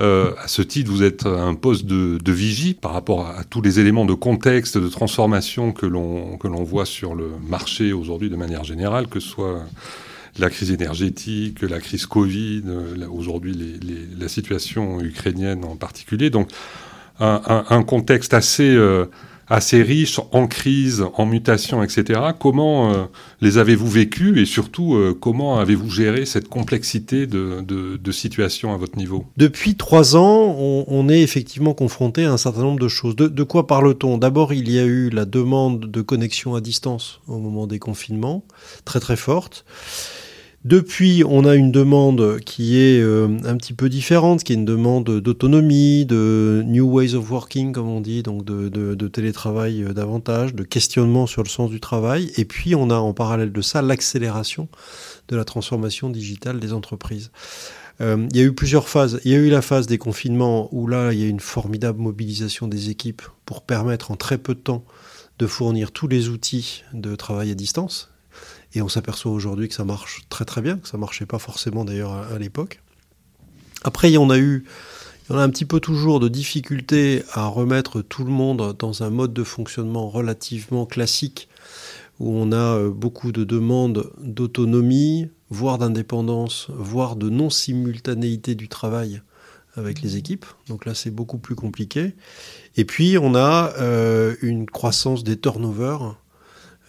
[0.00, 3.62] Euh, à ce titre, vous êtes un poste de, de vigie par rapport à, tous
[3.62, 8.64] les éléments de contexte, de transformation que l'on voit sur le marché aujourd'hui de manière
[8.64, 9.62] générale, que ce soit
[10.38, 13.80] la crise énergétique, la crise Covid, euh, aujourd'hui
[14.18, 16.30] la situation ukrainienne en particulier.
[16.30, 16.50] Donc
[17.20, 19.06] un, un, un contexte assez euh,
[19.48, 22.20] assez riches, en crise, en mutation, etc.
[22.38, 23.04] Comment euh,
[23.40, 28.74] les avez-vous vécus et surtout euh, comment avez-vous géré cette complexité de, de, de, situation
[28.74, 29.24] à votre niveau?
[29.36, 33.14] Depuis trois ans, on, on, est effectivement confronté à un certain nombre de choses.
[33.14, 34.18] De, de quoi parle-t-on?
[34.18, 38.44] D'abord, il y a eu la demande de connexion à distance au moment des confinements,
[38.84, 39.64] très très forte.
[40.66, 44.64] Depuis, on a une demande qui est euh, un petit peu différente, qui est une
[44.64, 50.56] demande d'autonomie, de new ways of working, comme on dit, donc de, télétravail euh, davantage,
[50.56, 52.32] de questionnement sur le sens du travail.
[52.36, 54.66] Et puis, on a en parallèle de ça l'accélération
[55.28, 57.30] de la transformation digitale des entreprises.
[58.00, 59.20] Euh, il y a eu plusieurs phases.
[59.24, 62.00] Il y a eu la phase des confinements où là, il y a une formidable
[62.00, 64.84] mobilisation des équipes pour permettre en très peu de temps
[65.38, 68.10] de fournir tous les outils de travail à distance
[68.76, 71.86] et on s'aperçoit aujourd'hui que ça marche très très bien, que ça marchait pas forcément
[71.86, 72.82] d'ailleurs à, l'époque.
[73.84, 74.64] Après, on a eu,
[75.24, 78.76] il y en a un petit peu toujours de difficultés à remettre tout le monde
[78.78, 81.48] dans un mode de fonctionnement relativement classique,
[82.20, 89.22] où on a beaucoup de demandes d'autonomie, voire d'indépendance, voire de non-simultanéité du travail
[89.74, 90.44] avec les équipes.
[90.68, 92.14] Donc là, c'est beaucoup plus compliqué.
[92.76, 96.16] Et puis, on a euh, une croissance des turnovers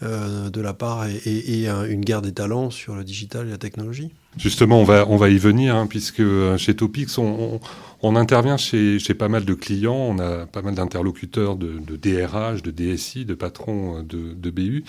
[0.04, 4.12] euh, de la part et, une guerre des talents sur le digital et la technologie.
[4.38, 6.22] Justement, on va, on va y venir, hein, puisque
[6.58, 7.60] chez Topix, on,
[8.02, 12.62] on, intervient chez, pas mal de clients, on a pas mal d'interlocuteurs de, de, DRH,
[12.62, 14.84] de DSI, de patrons de, de BU,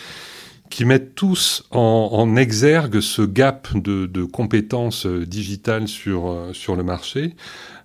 [0.69, 6.83] qui mettent tous en, en exergue ce gap de, de compétences digitales sur, sur le
[6.83, 7.35] marché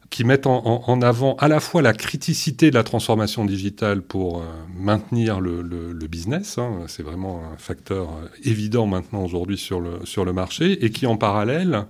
[0.09, 4.43] qui mettent en, avant à la fois la criticité de la transformation digitale pour euh,
[4.77, 10.25] maintenir le, business, hein, c'est vraiment un facteur euh, évident maintenant aujourd'hui sur le, sur
[10.25, 11.85] le marché, et qui en parallèle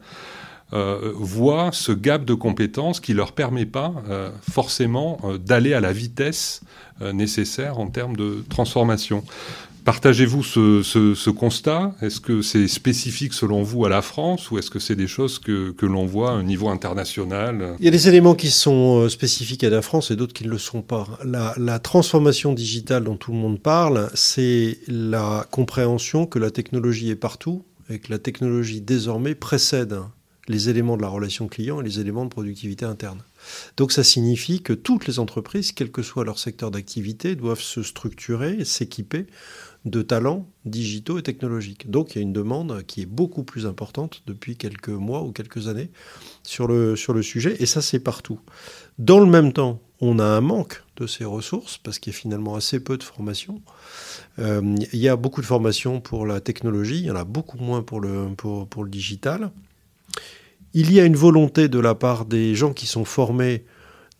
[0.72, 3.94] euh, voit ce gap de compétences qui leur permet pas
[4.50, 6.62] forcément d'aller à la vitesse
[7.02, 9.24] nécessaire en termes de transformation.
[9.86, 11.94] Partagez-vous ce, constat?
[12.02, 15.40] Est-ce que c'est spécifique selon vous à la France ou est-ce que c'est des choses
[15.40, 17.76] que, l'on voit un niveau international?
[17.80, 20.50] Il y a des éléments qui sont spécifiques à la France et d'autres qui ne
[20.50, 21.08] le sont pas.
[21.26, 27.10] La, la, transformation digitale dont tout le monde parle, c'est la compréhension que la technologie
[27.10, 30.00] est partout et que la technologie désormais précède
[30.48, 33.24] les éléments de la relation client et les éléments de productivité interne.
[33.78, 37.84] Donc ça signifie que toutes les entreprises, quel que soit leur secteur d'activité, doivent se
[37.84, 39.28] structurer s'équiper
[39.86, 41.90] de talents digitaux et technologiques.
[41.90, 45.32] Donc il y a une demande qui est beaucoup plus importante depuis quelques mois ou
[45.32, 45.90] quelques années
[46.44, 48.40] sur le, sujet, et ça c'est partout.
[48.98, 52.20] Dans le même temps, on a un manque de ces ressources parce qu'il y a
[52.20, 53.62] finalement assez peu de formations.
[54.40, 57.58] Euh, il y a beaucoup de formations pour la technologie, il y en a beaucoup
[57.58, 59.52] moins pour le digital.
[60.74, 63.64] Il y a une volonté de la part des gens qui sont formés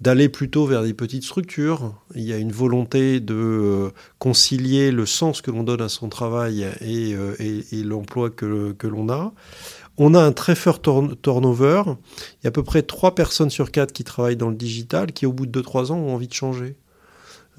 [0.02, 1.94] d'aller plutôt vers des petites structures.
[2.16, 6.10] Il y a une volonté de euh, concilier le sens que l'on donne à son
[6.10, 7.36] travail et, euh,
[7.72, 9.34] l'emploi que, l'on a.
[9.98, 11.84] On a un très fort turnover.
[11.88, 15.14] Il y a à peu près 3 personnes sur 4 qui travaillent dans le digital
[15.14, 16.76] qui, au bout de 2-3 ans, ont envie de changer.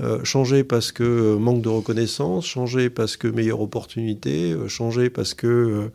[0.00, 5.90] Euh, changer parce que manque de reconnaissance, changer parce que meilleure opportunité, changer parce que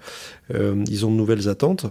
[0.52, 1.86] ont de nouvelles attentes.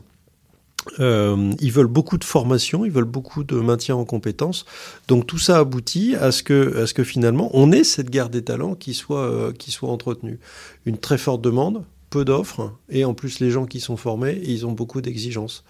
[1.01, 4.65] Euh, ils veulent beaucoup de formation, ils veulent beaucoup de maintien en compétences.
[5.09, 8.29] Donc tout ça aboutit à ce que, à ce que finalement on ait cette guerre
[8.31, 10.39] des talents qui soit, euh, qui soit entretenue.
[10.87, 14.67] Une très forte demande, peu d'offres et en plus les gens qui sont formés, ils
[14.67, 15.65] ont beaucoup d'exigences.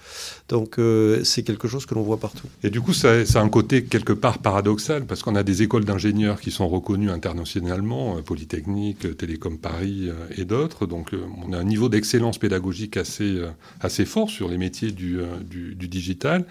[0.48, 2.46] Donc euh, c'est quelque chose que l'on voit partout.
[2.62, 5.85] Et du coup, ça, a un côté quelque part paradoxal parce qu'on a des écoles
[5.85, 10.87] d'ingénieurs qui sont reconnues internationalement, euh, Polytechnique, euh, Télécom Paris et d'autres.
[10.87, 11.12] Donc
[11.44, 13.40] on a un niveau d'excellence pédagogique assez,
[13.81, 16.44] assez fort sur les métiers du, du, digital.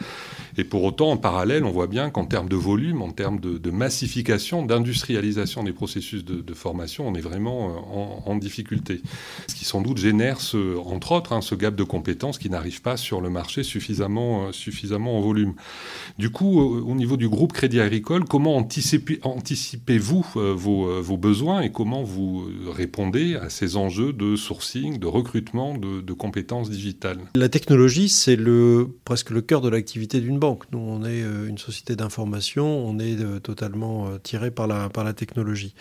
[0.58, 3.72] Et pour autant, en parallèle, on voit bien qu'en termes de volume, en termes de,
[3.72, 9.02] massification, d'industrialisation des processus de, formation, on est vraiment en, en difficulté.
[9.48, 12.82] Ce qui sans doute génère, ce, entre autres, hein, ce gap de compétences qui n'arrive
[12.82, 15.54] pas sur le marché suffisamment, euh, suffisamment en volume.
[16.18, 21.00] Du coup, au, au, niveau du groupe Crédit Agricole, comment anticipez, anticipez-vous euh, vos, euh,
[21.00, 26.72] vos, besoins et comment vous répondez à ces enjeux de sourcing, de recrutement de, compétences
[26.72, 27.20] digitales?
[27.36, 30.64] La technologie, c'est le, presque le cœur de l'activité d'une banque.
[30.72, 35.76] Nous, on est une société d'information, on est totalement tiré par la, par la technologie.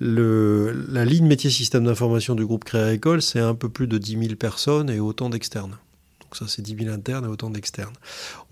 [0.00, 4.12] La ligne métier système d'information du groupe Crédit Agricole, c'est un peu plus de 10
[4.12, 5.76] 000 personnes et autant d'externes.
[6.20, 7.92] Donc ça, c'est 10 000 internes et autant d'externes.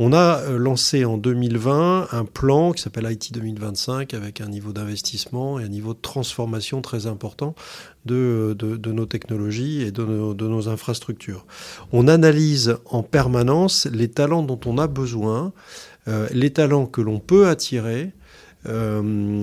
[0.01, 5.61] On a lancé en 2020 un plan qui s'appelle IT 2025 avec un niveau d'investissement
[5.61, 7.55] et un niveau de transformation très important
[8.05, 11.47] de, de, de nos technologies et de nos, de nos, infrastructures.
[11.93, 15.53] On analyse en permanence les talents dont on a besoin,
[16.09, 18.11] euh, les talents que l'on peut attirer,
[18.69, 19.43] euh,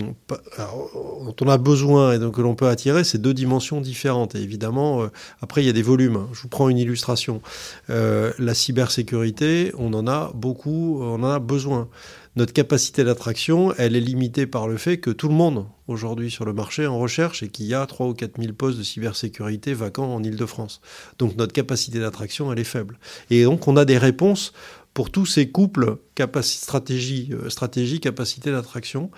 [0.57, 4.35] dont on a besoin et donc que l'on peut attirer, c'est deux dimensions différentes.
[4.35, 5.07] Et évidemment, euh,
[5.41, 6.27] après, il y a des volumes.
[6.33, 7.41] Je vous prends une illustration.
[7.89, 11.89] Euh, la cybersécurité, on en a beaucoup, on en a besoin.
[12.35, 16.45] Notre capacité d'attraction, elle est limitée par le fait que tout le monde, aujourd'hui sur
[16.45, 19.73] le marché, en recherche et qu'il y a 3 ou 4 000 postes de cybersécurité
[19.73, 20.79] vacants en Ile-de-France.
[21.17, 22.99] Donc notre capacité d'attraction, elle est faible.
[23.29, 24.53] Et donc on a des réponses
[24.99, 25.95] pour tous ces couples
[26.41, 29.11] stratégie, euh, stratégie, capacité d'attraction,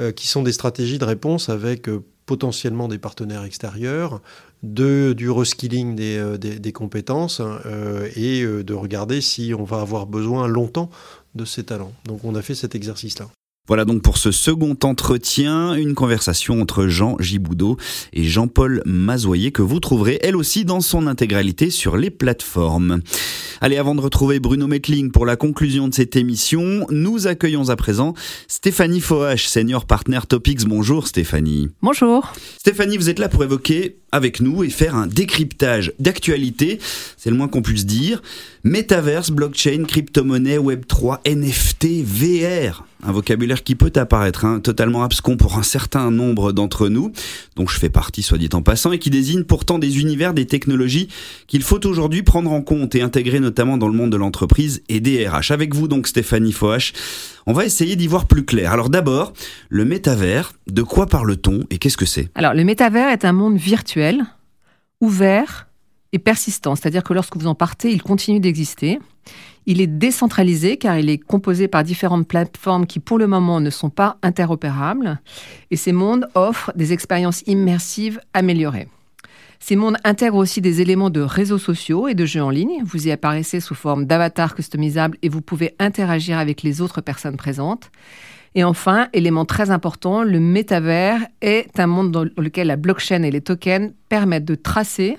[0.00, 4.22] euh, qui sont des stratégies de réponse avec euh, potentiellement des partenaires extérieurs,
[4.62, 7.42] de, du reskilling des, compétences
[8.16, 10.88] et de regarder si on va avoir besoin longtemps
[11.34, 11.92] de ces talents.
[12.06, 13.28] Donc on a fait cet exercice-là.
[13.68, 17.76] Voilà donc pour ce second entretien, une conversation entre Jean Giboudot
[18.14, 23.02] et Jean-Paul Mazoyer que vous trouverez elle aussi dans son intégralité sur les plateformes.
[23.60, 27.76] Allez, avant de retrouver Bruno Meckling pour la conclusion de cette émission, nous accueillons à
[27.76, 28.14] présent
[28.46, 30.64] Stéphanie Foach, senior partner Topics.
[30.64, 31.68] Bonjour Stéphanie.
[31.82, 32.32] Bonjour.
[32.56, 36.78] Stéphanie, vous êtes là pour évoquer avec nous et faire un décryptage d'actualité,
[37.16, 38.22] c'est le moins qu'on puisse dire.
[38.64, 42.84] Métaverse, blockchain, crypto-monnaie, Web3, NFT, VR.
[43.04, 47.12] Un vocabulaire qui peut apparaître hein, totalement abscon pour un certain nombre d'entre nous,
[47.54, 50.46] dont je fais partie soit dit en passant, et qui désigne pourtant des univers, des
[50.46, 51.08] technologies
[51.46, 54.98] qu'il faut aujourd'hui prendre en compte et intégrer notamment dans le monde de l'entreprise et
[54.98, 55.52] des RH.
[55.52, 56.92] Avec vous donc Stéphanie Foach,
[57.48, 58.72] on va essayer d'y voir plus clair.
[58.72, 59.32] Alors d'abord,
[59.70, 62.28] le métavers, de quoi parle-t-on et qu'est-ce que c'est?
[62.34, 64.22] Alors le métavers est un monde virtuel,
[65.00, 65.66] ouvert
[66.12, 68.98] et persistant, c'est-à-dire que lorsque vous en partez, il continue d'exister.
[69.64, 73.70] Il est décentralisé car il est composé par différentes plateformes qui pour le moment ne
[73.70, 75.18] sont pas interopérables
[75.70, 78.88] et ces mondes offrent des expériences immersives améliorées.
[79.60, 82.82] Ces mondes intègrent aussi des éléments de réseaux sociaux et de jeux en ligne.
[82.84, 87.36] Vous y apparaissez sous forme d'avatar customisable et vous pouvez interagir avec les autres personnes
[87.36, 87.90] présentes.
[88.54, 93.30] Et enfin, élément très important, le métavers est un monde dans lequel la blockchain et
[93.30, 95.18] les tokens permettent de tracer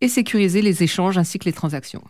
[0.00, 2.02] et sécuriser les échanges ainsi que les transactions.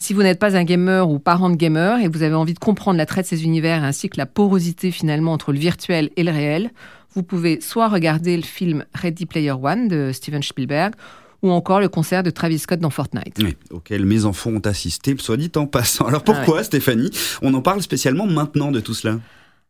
[0.00, 2.58] Si vous n'êtes pas un gamer ou parent de gamer et vous avez envie de
[2.60, 6.30] comprendre l'attrait de ces univers ainsi que la porosité finalement entre le virtuel et le
[6.30, 6.70] réel,
[7.14, 10.94] vous pouvez soit regarder le film Ready Player One de Steven Spielberg
[11.42, 13.38] ou encore le concert de Travis Scott dans Fortnite.
[13.38, 16.06] Oui, auquel mes enfants ont assisté, soit dit en passant.
[16.06, 16.64] Alors pourquoi, ah ouais.
[16.64, 17.10] Stéphanie,
[17.42, 19.18] on en parle spécialement maintenant de tout cela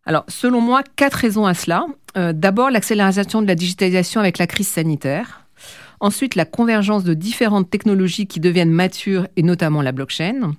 [0.09, 1.85] alors, selon moi, quatre raisons à cela.
[2.17, 5.45] Euh, D'abord, l'accélération de la digitalisation avec la crise sanitaire.
[6.01, 10.55] Ensuite, la convergence de différentes technologies qui deviennent matures, et notamment la blockchain.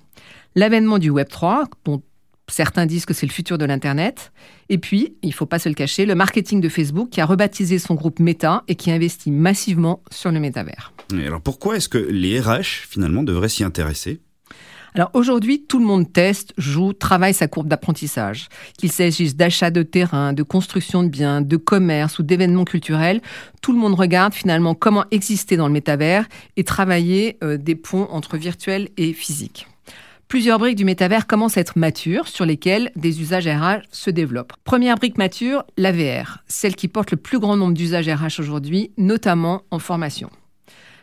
[0.54, 2.00] L'avènement du Web3, dont
[2.52, 4.32] certains disent que c'est le futur de l'Internet.
[4.68, 7.26] Et puis, il ne faut pas se le cacher, le marketing de Facebook qui a
[7.26, 10.92] rebaptisé son groupe Meta et qui investit massivement sur le métavers.
[11.18, 14.20] Et alors pourquoi est-ce que les RH, finalement, devraient s'y intéresser?
[14.94, 18.48] Alors aujourd'hui, tout le monde teste, joue, travaille sa courbe d'apprentissage.
[18.76, 23.20] Qu'il s'agisse d'achat de terrain, de construction de biens, de commerce ou d'événements culturels,
[23.62, 28.08] tout le monde regarde finalement comment exister dans le métavers et travailler euh, des ponts
[28.10, 29.68] entre virtuel et physique.
[30.30, 34.52] Plusieurs briques du métavers commencent à être matures, sur lesquelles des usages RH se développent.
[34.62, 38.92] Première brique mature, la VR, celle qui porte le plus grand nombre d'usages RH aujourd'hui,
[38.96, 40.30] notamment en formation.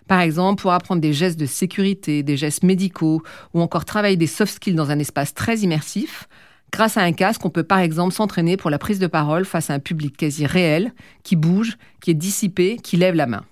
[0.07, 3.21] Par exemple, pour apprendre des gestes de sécurité, des gestes médicaux
[3.53, 6.29] ou encore travailler des soft skills dans un espace très immersif,
[6.71, 9.69] grâce à un casque, on peut par exemple s'entraîner pour la prise de parole face
[9.69, 13.43] à un public quasi réel, qui bouge, qui est dissipé, qui lève la main.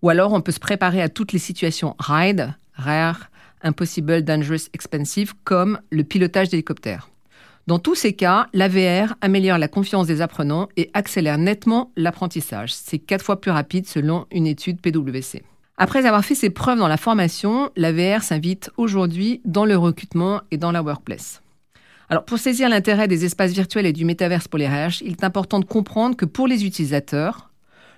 [0.00, 3.28] Ou alors on peut se préparer à toutes les situations ride, rare,
[3.62, 7.08] impossible, dangerous, expensive, comme le pilotage d'hélicoptère.
[7.68, 12.74] Dans tous ces cas, la VR améliore la confiance des apprenants et accélère nettement l'apprentissage.
[12.74, 15.44] C'est quatre fois plus rapide selon une étude PwC.
[15.76, 20.40] Après avoir fait ses preuves dans la formation, la VR s'invite aujourd'hui dans le recrutement
[20.50, 21.40] et dans la workplace.
[22.08, 25.24] Alors, pour saisir l'intérêt des espaces virtuels et du métaverse pour les RH, il est
[25.24, 27.50] important de comprendre que pour les utilisateurs,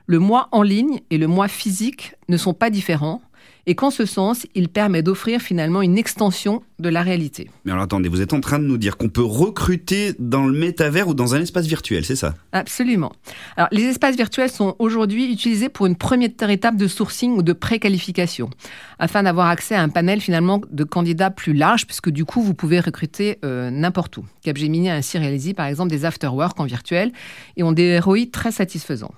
[0.06, 3.22] le mois en ligne et le mois physique ne sont pas différents
[3.66, 7.50] et qu'en ce sens, il permet d'offrir finalement une extension de la réalité.
[7.64, 10.52] Mais alors attendez, vous êtes en train de nous dire qu'on peut recruter dans le
[10.52, 12.34] métavers ou dans un espace virtuel, c'est ça?
[12.52, 13.12] Absolument.
[13.56, 17.52] Alors les espaces virtuels sont aujourd'hui utilisés pour une première étape de sourcing ou de
[17.52, 18.50] préqualification,
[18.98, 22.54] afin d'avoir accès à un panel finalement de candidats plus large, puisque du coup vous
[22.54, 24.24] pouvez recruter euh, n'importe où.
[24.42, 27.12] Capgemini a ainsi réalisé par exemple des afterwork en virtuel
[27.56, 29.12] et ont des ROI très satisfaisants.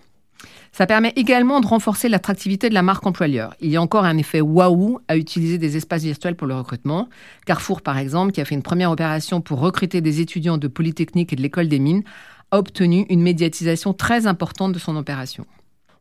[0.76, 3.54] Ça permet également de renforcer l'attractivité de la marque employeur.
[3.62, 7.08] Il y a encore un effet waouh à utiliser des espaces virtuels pour le recrutement.
[7.46, 11.32] Carrefour, par exemple, qui a fait une première opération pour recruter des étudiants de Polytechnique
[11.32, 12.02] et de l'École des Mines,
[12.50, 15.46] a obtenu une médiatisation très importante de son opération.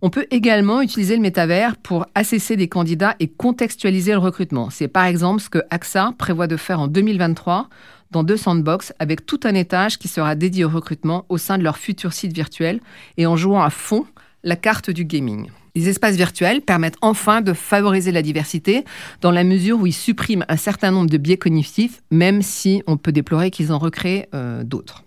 [0.01, 4.69] On peut également utiliser le métavers pour assesser des candidats et contextualiser le recrutement.
[4.71, 7.69] C'est par exemple ce que AXA prévoit de faire en 2023
[8.11, 11.63] dans deux sandbox avec tout un étage qui sera dédié au recrutement au sein de
[11.63, 12.81] leur futur site virtuel
[13.15, 14.05] et en jouant à fond
[14.45, 15.49] la carte du gaming.
[15.75, 18.85] Les espaces virtuels permettent enfin de favoriser la diversité
[19.19, 22.95] dans la mesure où ils suppriment un certain nombre de biais cognitifs, même si on
[22.95, 25.04] peut déplorer qu'ils en recréent euh, d'autres.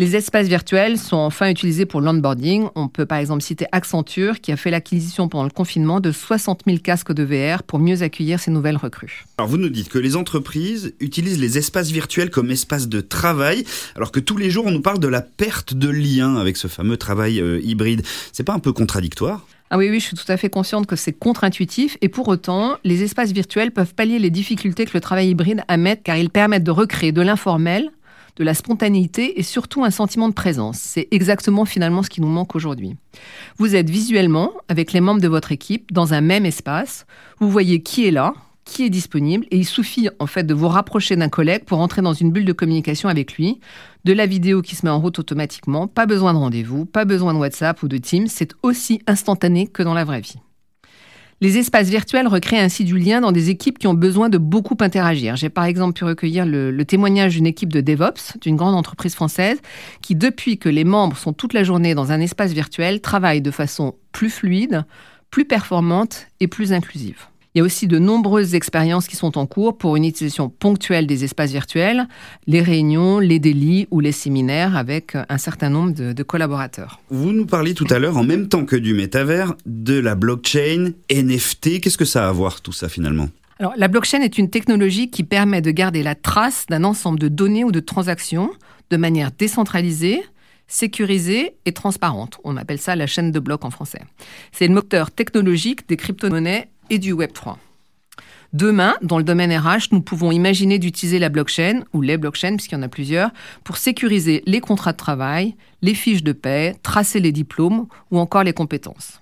[0.00, 2.66] Les espaces virtuels sont enfin utilisés pour l'onboarding.
[2.74, 6.62] On peut par exemple citer Accenture qui a fait l'acquisition pendant le confinement de 60
[6.66, 9.24] 000 casques de VR pour mieux accueillir ces nouvelles recrues.
[9.38, 13.62] Alors vous nous dites que les entreprises utilisent les espaces virtuels comme espace de travail,
[13.94, 16.66] alors que tous les jours on nous parle de la perte de lien avec ce
[16.66, 18.02] fameux travail euh, hybride.
[18.32, 19.46] C'est pas un peu contradictoire?
[19.70, 22.78] Ah oui, oui, je suis tout à fait consciente que c'est contre-intuitif et pour autant,
[22.82, 26.64] les espaces virtuels peuvent pallier les difficultés que le travail hybride amène car ils permettent
[26.64, 27.92] de recréer de l'informel
[28.36, 30.78] de la spontanéité et surtout un sentiment de présence.
[30.78, 32.96] C'est exactement finalement ce qui nous manque aujourd'hui.
[33.58, 37.06] Vous êtes visuellement, avec les membres de votre équipe, dans un même espace,
[37.38, 40.68] vous voyez qui est là, qui est disponible, et il suffit en fait de vous
[40.68, 43.60] rapprocher d'un collègue pour entrer dans une bulle de communication avec lui,
[44.04, 47.34] de la vidéo qui se met en route automatiquement, pas besoin de rendez-vous, pas besoin
[47.34, 50.38] de WhatsApp ou de Teams, c'est aussi instantané que dans la vraie vie.
[51.44, 54.78] Les espaces virtuels recréent ainsi du lien dans des équipes qui ont besoin de beaucoup
[54.80, 55.36] interagir.
[55.36, 59.60] J'ai par exemple pu recueillir le, témoignage d'une équipe de DevOps, d'une grande entreprise française,
[60.00, 63.50] qui depuis que les membres sont toute la journée dans un espace virtuel, travaillent de
[63.50, 64.86] façon plus fluide,
[65.30, 67.26] plus performante et plus inclusive.
[67.56, 71.06] Il y a aussi de nombreuses expériences qui sont en cours pour une utilisation ponctuelle
[71.06, 72.08] des espaces virtuels,
[72.48, 76.98] les réunions, les délits ou les séminaires avec un certain nombre de, collaborateurs.
[77.10, 80.94] Vous nous parliez tout à l'heure, en même temps que du métavers, de la blockchain,
[81.08, 81.80] NFT.
[81.80, 83.28] Qu'est-ce que ça a à voir tout ça finalement?
[83.60, 87.28] Alors, la blockchain est une technologie qui permet de garder la trace d'un ensemble de
[87.28, 88.50] données ou de transactions
[88.90, 90.24] de manière décentralisée,
[90.66, 92.40] sécurisée et transparente.
[92.42, 94.00] On appelle ça la chaîne de blocs en français.
[94.50, 97.56] C'est le moteur technologique des crypto-monnaies et du Web3.
[98.54, 102.76] Demain, dans le domaine RH, nous pouvons imaginer d'utiliser la blockchain, ou les blockchains, puisqu'il
[102.76, 103.30] y en a plusieurs,
[103.64, 108.44] pour sécuriser les contrats de travail, les fiches de paie, tracer les diplômes ou encore
[108.44, 109.20] les compétences.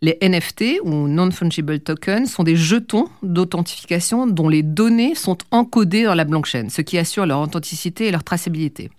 [0.00, 6.14] Les NFT, ou Non-Fungible Tokens, sont des jetons d'authentification dont les données sont encodées dans
[6.14, 8.90] la blockchain, ce qui assure leur authenticité et leur traçabilité.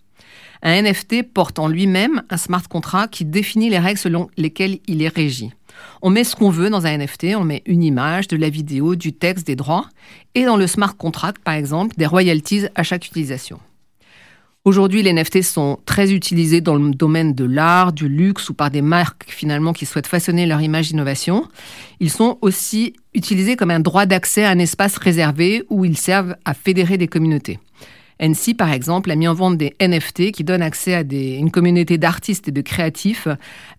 [0.61, 5.01] Un NFT porte en lui-même un smart contract qui définit les règles selon lesquelles il
[5.01, 5.51] est régi.
[6.01, 8.95] On met ce qu'on veut dans un NFT, on met une image, de la vidéo,
[8.95, 9.85] du texte, des droits,
[10.35, 13.59] et dans le smart contract, par exemple, des royalties à chaque utilisation.
[14.63, 18.69] Aujourd'hui, les NFT sont très utilisés dans le domaine de l'art, du luxe ou par
[18.69, 21.47] des marques finalement qui souhaitent façonner leur image d'innovation.
[21.99, 26.35] Ils sont aussi utilisés comme un droit d'accès à un espace réservé où ils servent
[26.45, 27.57] à fédérer des communautés.
[28.21, 31.97] NC, par exemple, a mis en vente des NFT qui donnent accès à une communauté
[31.97, 33.27] d'artistes et de créatifs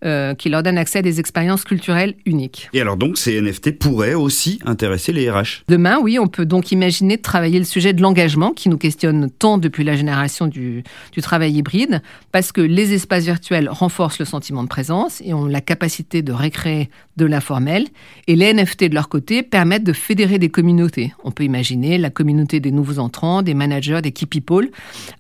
[0.05, 2.68] euh, qui leur donnent accès à des expériences culturelles uniques.
[2.72, 6.72] Et alors donc, ces NFT pourraient aussi intéresser les RH Demain, oui, on peut donc
[6.72, 10.83] imaginer de travailler le sujet de l'engagement qui nous questionne tant depuis la génération du,
[11.12, 12.02] du travail hybride,
[12.33, 16.33] parce que les espaces virtuels renforcent le sentiment de présence et ont la capacité de
[16.33, 17.88] récréer de l'informel,
[18.27, 21.12] et les NFT de leur côté permettent de fédérer des communautés.
[21.25, 24.70] On peut imaginer la communauté des nouveaux entrants, des managers, des key people,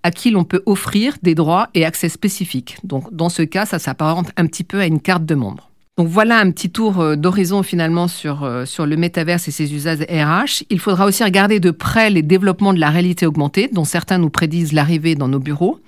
[0.02, 2.78] à qui l'on peut offrir des droits et accès spécifiques.
[2.84, 5.71] Donc dans ce cas, ça s'apparente un petit peu à une carte de membre.
[6.02, 10.64] Donc voilà un petit tour d'horizon finalement sur, sur le métaverse et ses usages RH.
[10.68, 14.28] Il faudra aussi regarder de près les développements de la réalité augmentée, dont certains nous
[14.28, 15.78] prédisent l'arrivée dans nos bureaux.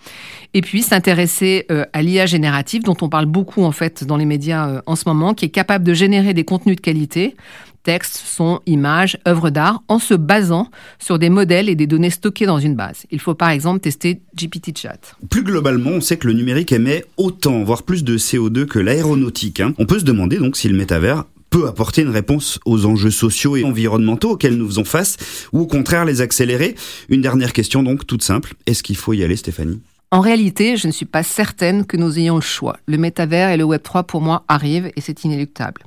[0.54, 4.82] Et puis s'intéresser à l'IA générative, dont on parle beaucoup en fait dans les médias
[4.86, 7.34] en ce moment, qui est capable de générer des contenus de qualité
[7.84, 10.68] textes, sons, images, œuvres d'art, en se basant
[10.98, 13.06] sur des modèles et des données stockées dans une base.
[13.12, 15.14] Il faut par exemple tester GPT Chat.
[15.30, 19.60] Plus globalement, on sait que le numérique émet autant, voire plus de CO2 que l'aéronautique.
[19.60, 19.74] Hein.
[19.78, 23.54] On peut se demander donc si le métavers peut apporter une réponse aux enjeux sociaux
[23.56, 26.74] et environnementaux auxquels nous faisons face, ou au contraire les accélérer.
[27.08, 28.54] Une dernière question donc, toute simple.
[28.66, 29.80] Est-ce qu'il faut y aller, Stéphanie?
[30.10, 32.76] En réalité, je ne suis pas certaine que nous ayons le choix.
[32.86, 35.82] Le métavers et le Web3, pour moi, arrivent et c'est inéluctable.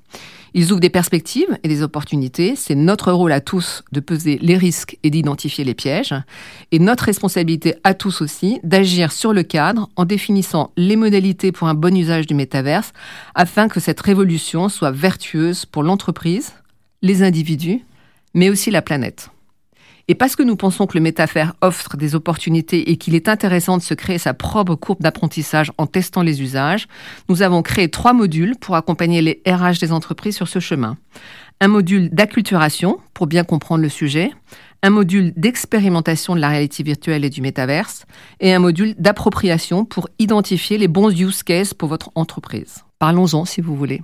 [0.57, 2.55] Ils ouvrent des perspectives et des opportunités.
[2.55, 6.15] C'est notre rôle à tous de peser les risques et d'identifier les pièges.
[6.71, 11.67] Et notre responsabilité à tous aussi d'agir sur le cadre en définissant les modalités pour
[11.67, 12.91] un bon usage du métaverse
[13.35, 16.53] afin que cette révolution soit vertueuse pour l'entreprise,
[17.03, 17.85] les individus,
[18.33, 19.29] mais aussi la planète.
[20.09, 23.77] Et parce que nous pensons que le métavers offre des opportunités et qu'il est intéressant
[23.77, 26.87] de se créer sa propre courbe d'apprentissage en testant les usages,
[27.27, 30.97] nous avons créé trois modules pour accompagner les RH des entreprises sur ce chemin.
[31.59, 34.31] Un module d'acculturation pour bien comprendre le sujet,
[34.81, 38.05] un module d'expérimentation de la réalité virtuelle et du métaverse,
[38.39, 42.85] et un module d'appropriation pour identifier les bons use cases pour votre entreprise.
[42.99, 44.03] Parlons-en si vous voulez.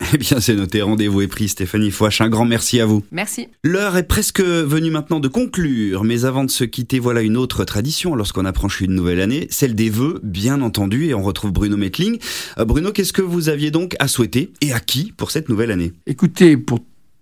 [0.12, 0.82] Eh bien, c'est noté.
[0.82, 2.20] Rendez-vous est pris, Stéphanie Fouache.
[2.20, 3.04] Un grand merci à vous.
[3.12, 3.48] Merci.
[3.62, 6.04] L'heure est presque venue maintenant de conclure.
[6.04, 9.74] Mais avant de se quitter, voilà une autre tradition lorsqu'on approche une nouvelle année, celle
[9.74, 11.06] des vœux, bien entendu.
[11.06, 12.18] Et on retrouve Bruno Metling.
[12.58, 15.70] Euh, Bruno, qu'est-ce que vous aviez donc à souhaiter et à qui pour cette nouvelle
[15.70, 15.92] année?
[16.06, 16.80] Écoutez, pour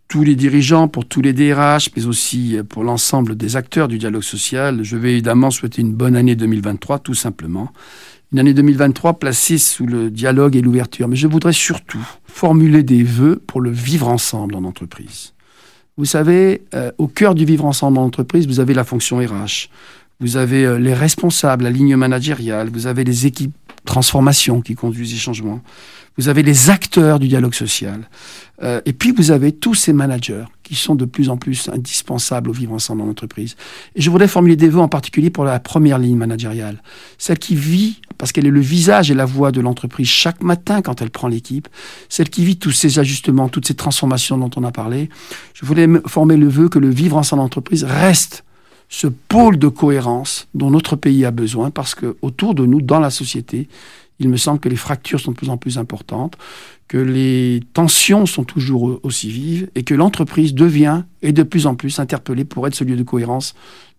[0.08, 4.22] tous les dirigeants, pour tous les DRH, mais aussi pour l'ensemble des acteurs du dialogue
[4.22, 7.72] social, je vais évidemment souhaiter une bonne année 2023, tout simplement
[8.32, 11.06] une année 2023 placée sous le dialogue et l'ouverture.
[11.06, 15.34] Mais je voudrais surtout formuler des vœux pour le vivre ensemble en entreprise.
[15.98, 19.68] Vous savez, euh, au cœur du vivre ensemble en entreprise, vous avez la fonction RH,
[20.20, 23.54] vous avez euh, les responsables, la ligne managériale, vous avez les équipes
[23.84, 25.60] transformation qui conduisent les changements,
[26.18, 28.08] vous avez les acteurs du dialogue social,
[28.62, 32.50] euh, et puis vous avez tous ces managers qui sont de plus en plus indispensables
[32.50, 33.56] au vivre ensemble en entreprise.
[33.94, 36.82] Et je voudrais formuler des vœux en particulier pour la première ligne managériale,
[37.18, 40.80] celle qui vit parce qu'elle est le visage et la voix de l'entreprise chaque matin
[40.80, 41.68] quand elle prend l'équipe,
[42.08, 45.08] celle qui vit tous ces ajustements, toutes ces transformations dont on a parlé.
[45.54, 48.44] Je voulais former le vœu que le vivre ensemble en entreprise reste
[48.92, 53.00] ce pôle de cohérence dont notre pays a besoin parce que autour de nous, dans
[53.00, 53.66] la société,
[54.18, 56.36] il me semble que les fractures sont de plus en plus importantes,
[56.88, 61.74] que les tensions sont toujours aussi vives et que l'entreprise devient et de plus en
[61.74, 63.54] plus interpellée pour être ce lieu de cohérence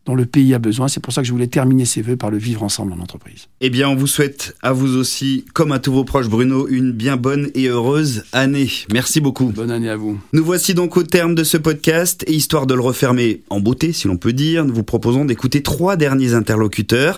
[0.05, 0.87] dont le pays a besoin.
[0.87, 3.47] C'est pour ça que je voulais terminer ces vœux par le vivre ensemble en entreprise.
[3.61, 6.91] Eh bien, on vous souhaite à vous aussi, comme à tous vos proches, Bruno, une
[6.91, 8.69] bien bonne et heureuse année.
[8.91, 9.45] Merci beaucoup.
[9.45, 10.19] Bonne année à vous.
[10.33, 13.93] Nous voici donc au terme de ce podcast et histoire de le refermer en beauté,
[13.93, 17.17] si l'on peut dire, nous vous proposons d'écouter trois derniers interlocuteurs,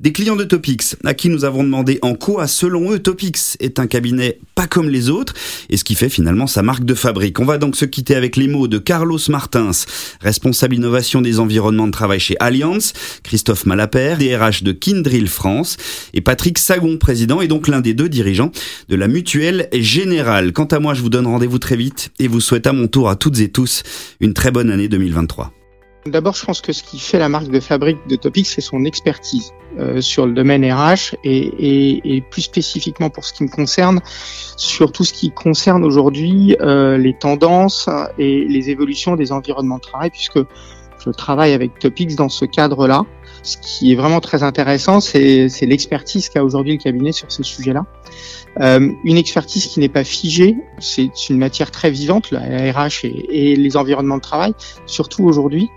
[0.00, 3.78] des clients de Topix, à qui nous avons demandé en quoi, selon eux, Topix est
[3.78, 5.34] un cabinet pas comme les autres
[5.70, 7.40] et ce qui fait finalement sa marque de fabrique.
[7.40, 9.70] On va donc se quitter avec les mots de Carlos Martins,
[10.20, 15.76] responsable innovation des environnements de travail chez Allianz, Christophe Malapert, DRH de Kindrill France,
[16.12, 18.50] et Patrick Sagon, président et donc l'un des deux dirigeants
[18.88, 20.52] de la Mutuelle Générale.
[20.52, 23.08] Quant à moi, je vous donne rendez-vous très vite et vous souhaite à mon tour
[23.08, 23.84] à toutes et tous
[24.20, 25.52] une très bonne année 2023.
[26.06, 28.84] D'abord, je pense que ce qui fait la marque de fabrique de Topic, c'est son
[28.84, 34.00] expertise euh, sur le domaine RH et, plus spécifiquement pour ce qui me concerne,
[34.56, 39.82] sur tout ce qui concerne aujourd'hui euh, les tendances et les évolutions des environnements de
[39.82, 40.38] travail, puisque
[41.06, 43.04] je travaille avec Topix dans ce cadre-là.
[43.42, 47.86] Ce qui est vraiment très intéressant, c'est l'expertise qu'a aujourd'hui le cabinet sur ce sujet-là.
[48.60, 52.40] Euh, une expertise qui n'est pas figée, c'est une matière très vivante, la
[52.72, 54.54] RH et, et, les environnements de travail,
[54.86, 55.68] surtout aujourd'hui.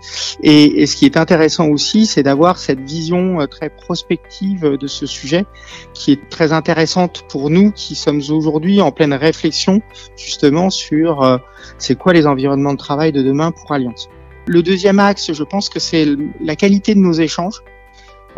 [0.42, 4.86] Et, et, ce qui est intéressant aussi, c'est d'avoir cette vision euh, très prospective de
[4.86, 5.44] ce sujet,
[5.92, 9.82] qui est très intéressante pour nous qui sommes aujourd'hui en pleine réflexion
[10.16, 11.36] justement sur euh,
[11.78, 14.08] c'est quoi les environnements de travail de demain pour Alliance.
[14.46, 16.06] Le deuxième axe, je pense que c'est
[16.40, 17.62] la qualité de nos échanges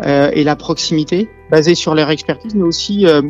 [0.01, 3.21] euh, et la proximité, basée sur leur expertise, mais aussi euh,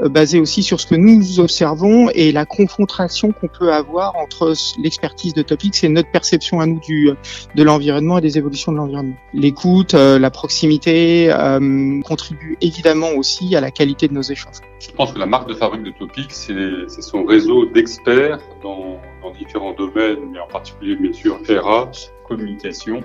[0.00, 4.52] euh, basée aussi sur ce que nous observons et la confrontation qu'on peut avoir entre
[4.82, 7.10] l'expertise de Topix et notre perception à nous du
[7.54, 9.16] de l'environnement et des évolutions de l'environnement.
[9.32, 14.56] L'écoute, euh, la proximité euh, contribuent évidemment aussi à la qualité de nos échanges.
[14.80, 16.50] Je pense que la marque de fabrique de Topix,
[16.88, 23.02] c'est son réseau d'experts dans, dans différents domaines, mais en particulier bien sûr RH, communication,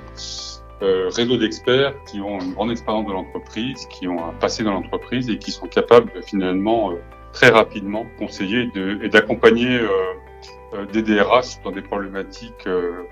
[0.82, 4.74] euh, réseau d'experts qui ont une grande expérience de l'entreprise, qui ont un passé dans
[4.74, 6.96] l'entreprise et qui sont capables finalement euh,
[7.32, 8.70] très rapidement conseiller
[9.02, 9.80] et d'accompagner
[10.92, 12.68] des DRH dans des problématiques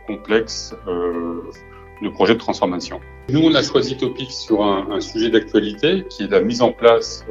[0.05, 3.01] complexes de projets de transformation.
[3.30, 6.72] Nous, on a choisi Topic sur un, un sujet d'actualité qui est la mise en
[6.72, 7.26] place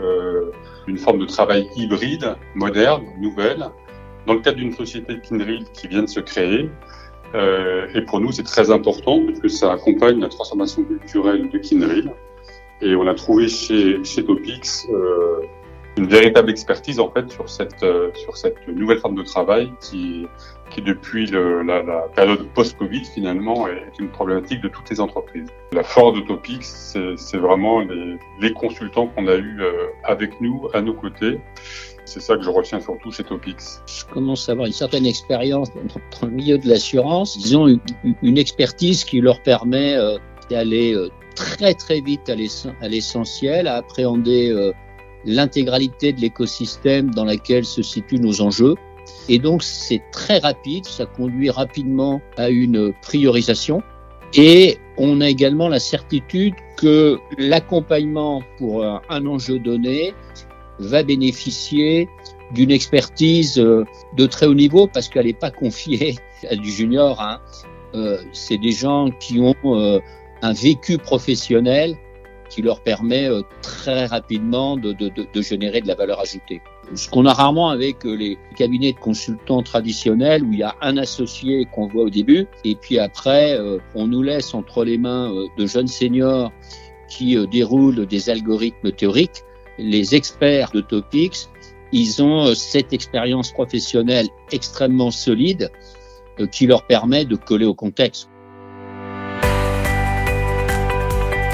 [0.89, 3.71] d'une forme de travail hybride, moderne, nouvelle,
[4.27, 6.69] dans le cadre d'une société Kindred qui vient de se créer.
[7.35, 11.59] Euh, et pour nous, c'est très important parce que ça accompagne la transformation culturelle de
[11.59, 12.11] Kindred.
[12.81, 15.43] Et on a trouvé chez, chez Topix euh,
[15.97, 20.27] une véritable expertise en fait sur cette euh, sur cette nouvelle forme de travail qui
[20.71, 25.49] qui depuis la, la, période post-Covid finalement est une problématique de toutes les entreprises.
[25.73, 30.69] La force de Topix, c'est vraiment les, les consultants qu'on a eu euh, avec nous
[30.73, 31.41] à nos côtés
[32.05, 33.83] c'est ça que je retiens surtout chez Topix.
[33.87, 37.37] Je commence à avoir une certaine expérience dans le milieu de l'assurance.
[37.37, 37.79] Ils ont
[38.23, 40.19] une expertise qui leur permet euh,
[40.51, 44.73] d'aller euh, très très vite à l'essentiel, à appréhender euh,
[45.25, 48.75] l'intégralité de l'écosystème dans lequel se situent nos enjeux.
[49.29, 53.83] Et donc c'est très rapide, ça conduit rapidement à une priorisation.
[54.35, 60.15] Et on a également la certitude que l'accompagnement pour un enjeu donné
[60.81, 62.09] va bénéficier
[62.53, 63.85] d'une expertise euh,
[64.17, 66.17] de très haut niveau parce qu'elle n'est pas confiée
[66.51, 67.21] à du junior.
[67.21, 67.41] Hein.
[67.95, 69.99] Euh, c'est des gens qui ont euh,
[70.43, 71.97] un vécu professionnel
[72.49, 76.61] qui leur permet euh, très rapidement de, de, de, générer de la valeur ajoutée.
[76.95, 80.97] Ce qu'on a rarement avec les cabinets de consultants traditionnels où il y a un
[80.97, 83.57] associé qu'on voit au début et puis après
[83.95, 86.51] on nous laisse entre les mains de jeunes seniors
[87.09, 89.45] qui déroulent des algorithmes théoriques
[89.81, 91.49] les experts de Topix,
[91.93, 95.71] ils ont euh, cette expérience professionnelle extrêmement solide
[96.39, 98.29] euh, qui leur permet de coller au contexte.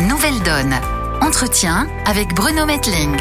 [0.08, 0.74] Nouvelle donne.
[1.22, 3.16] Entretien avec Bruno Metling.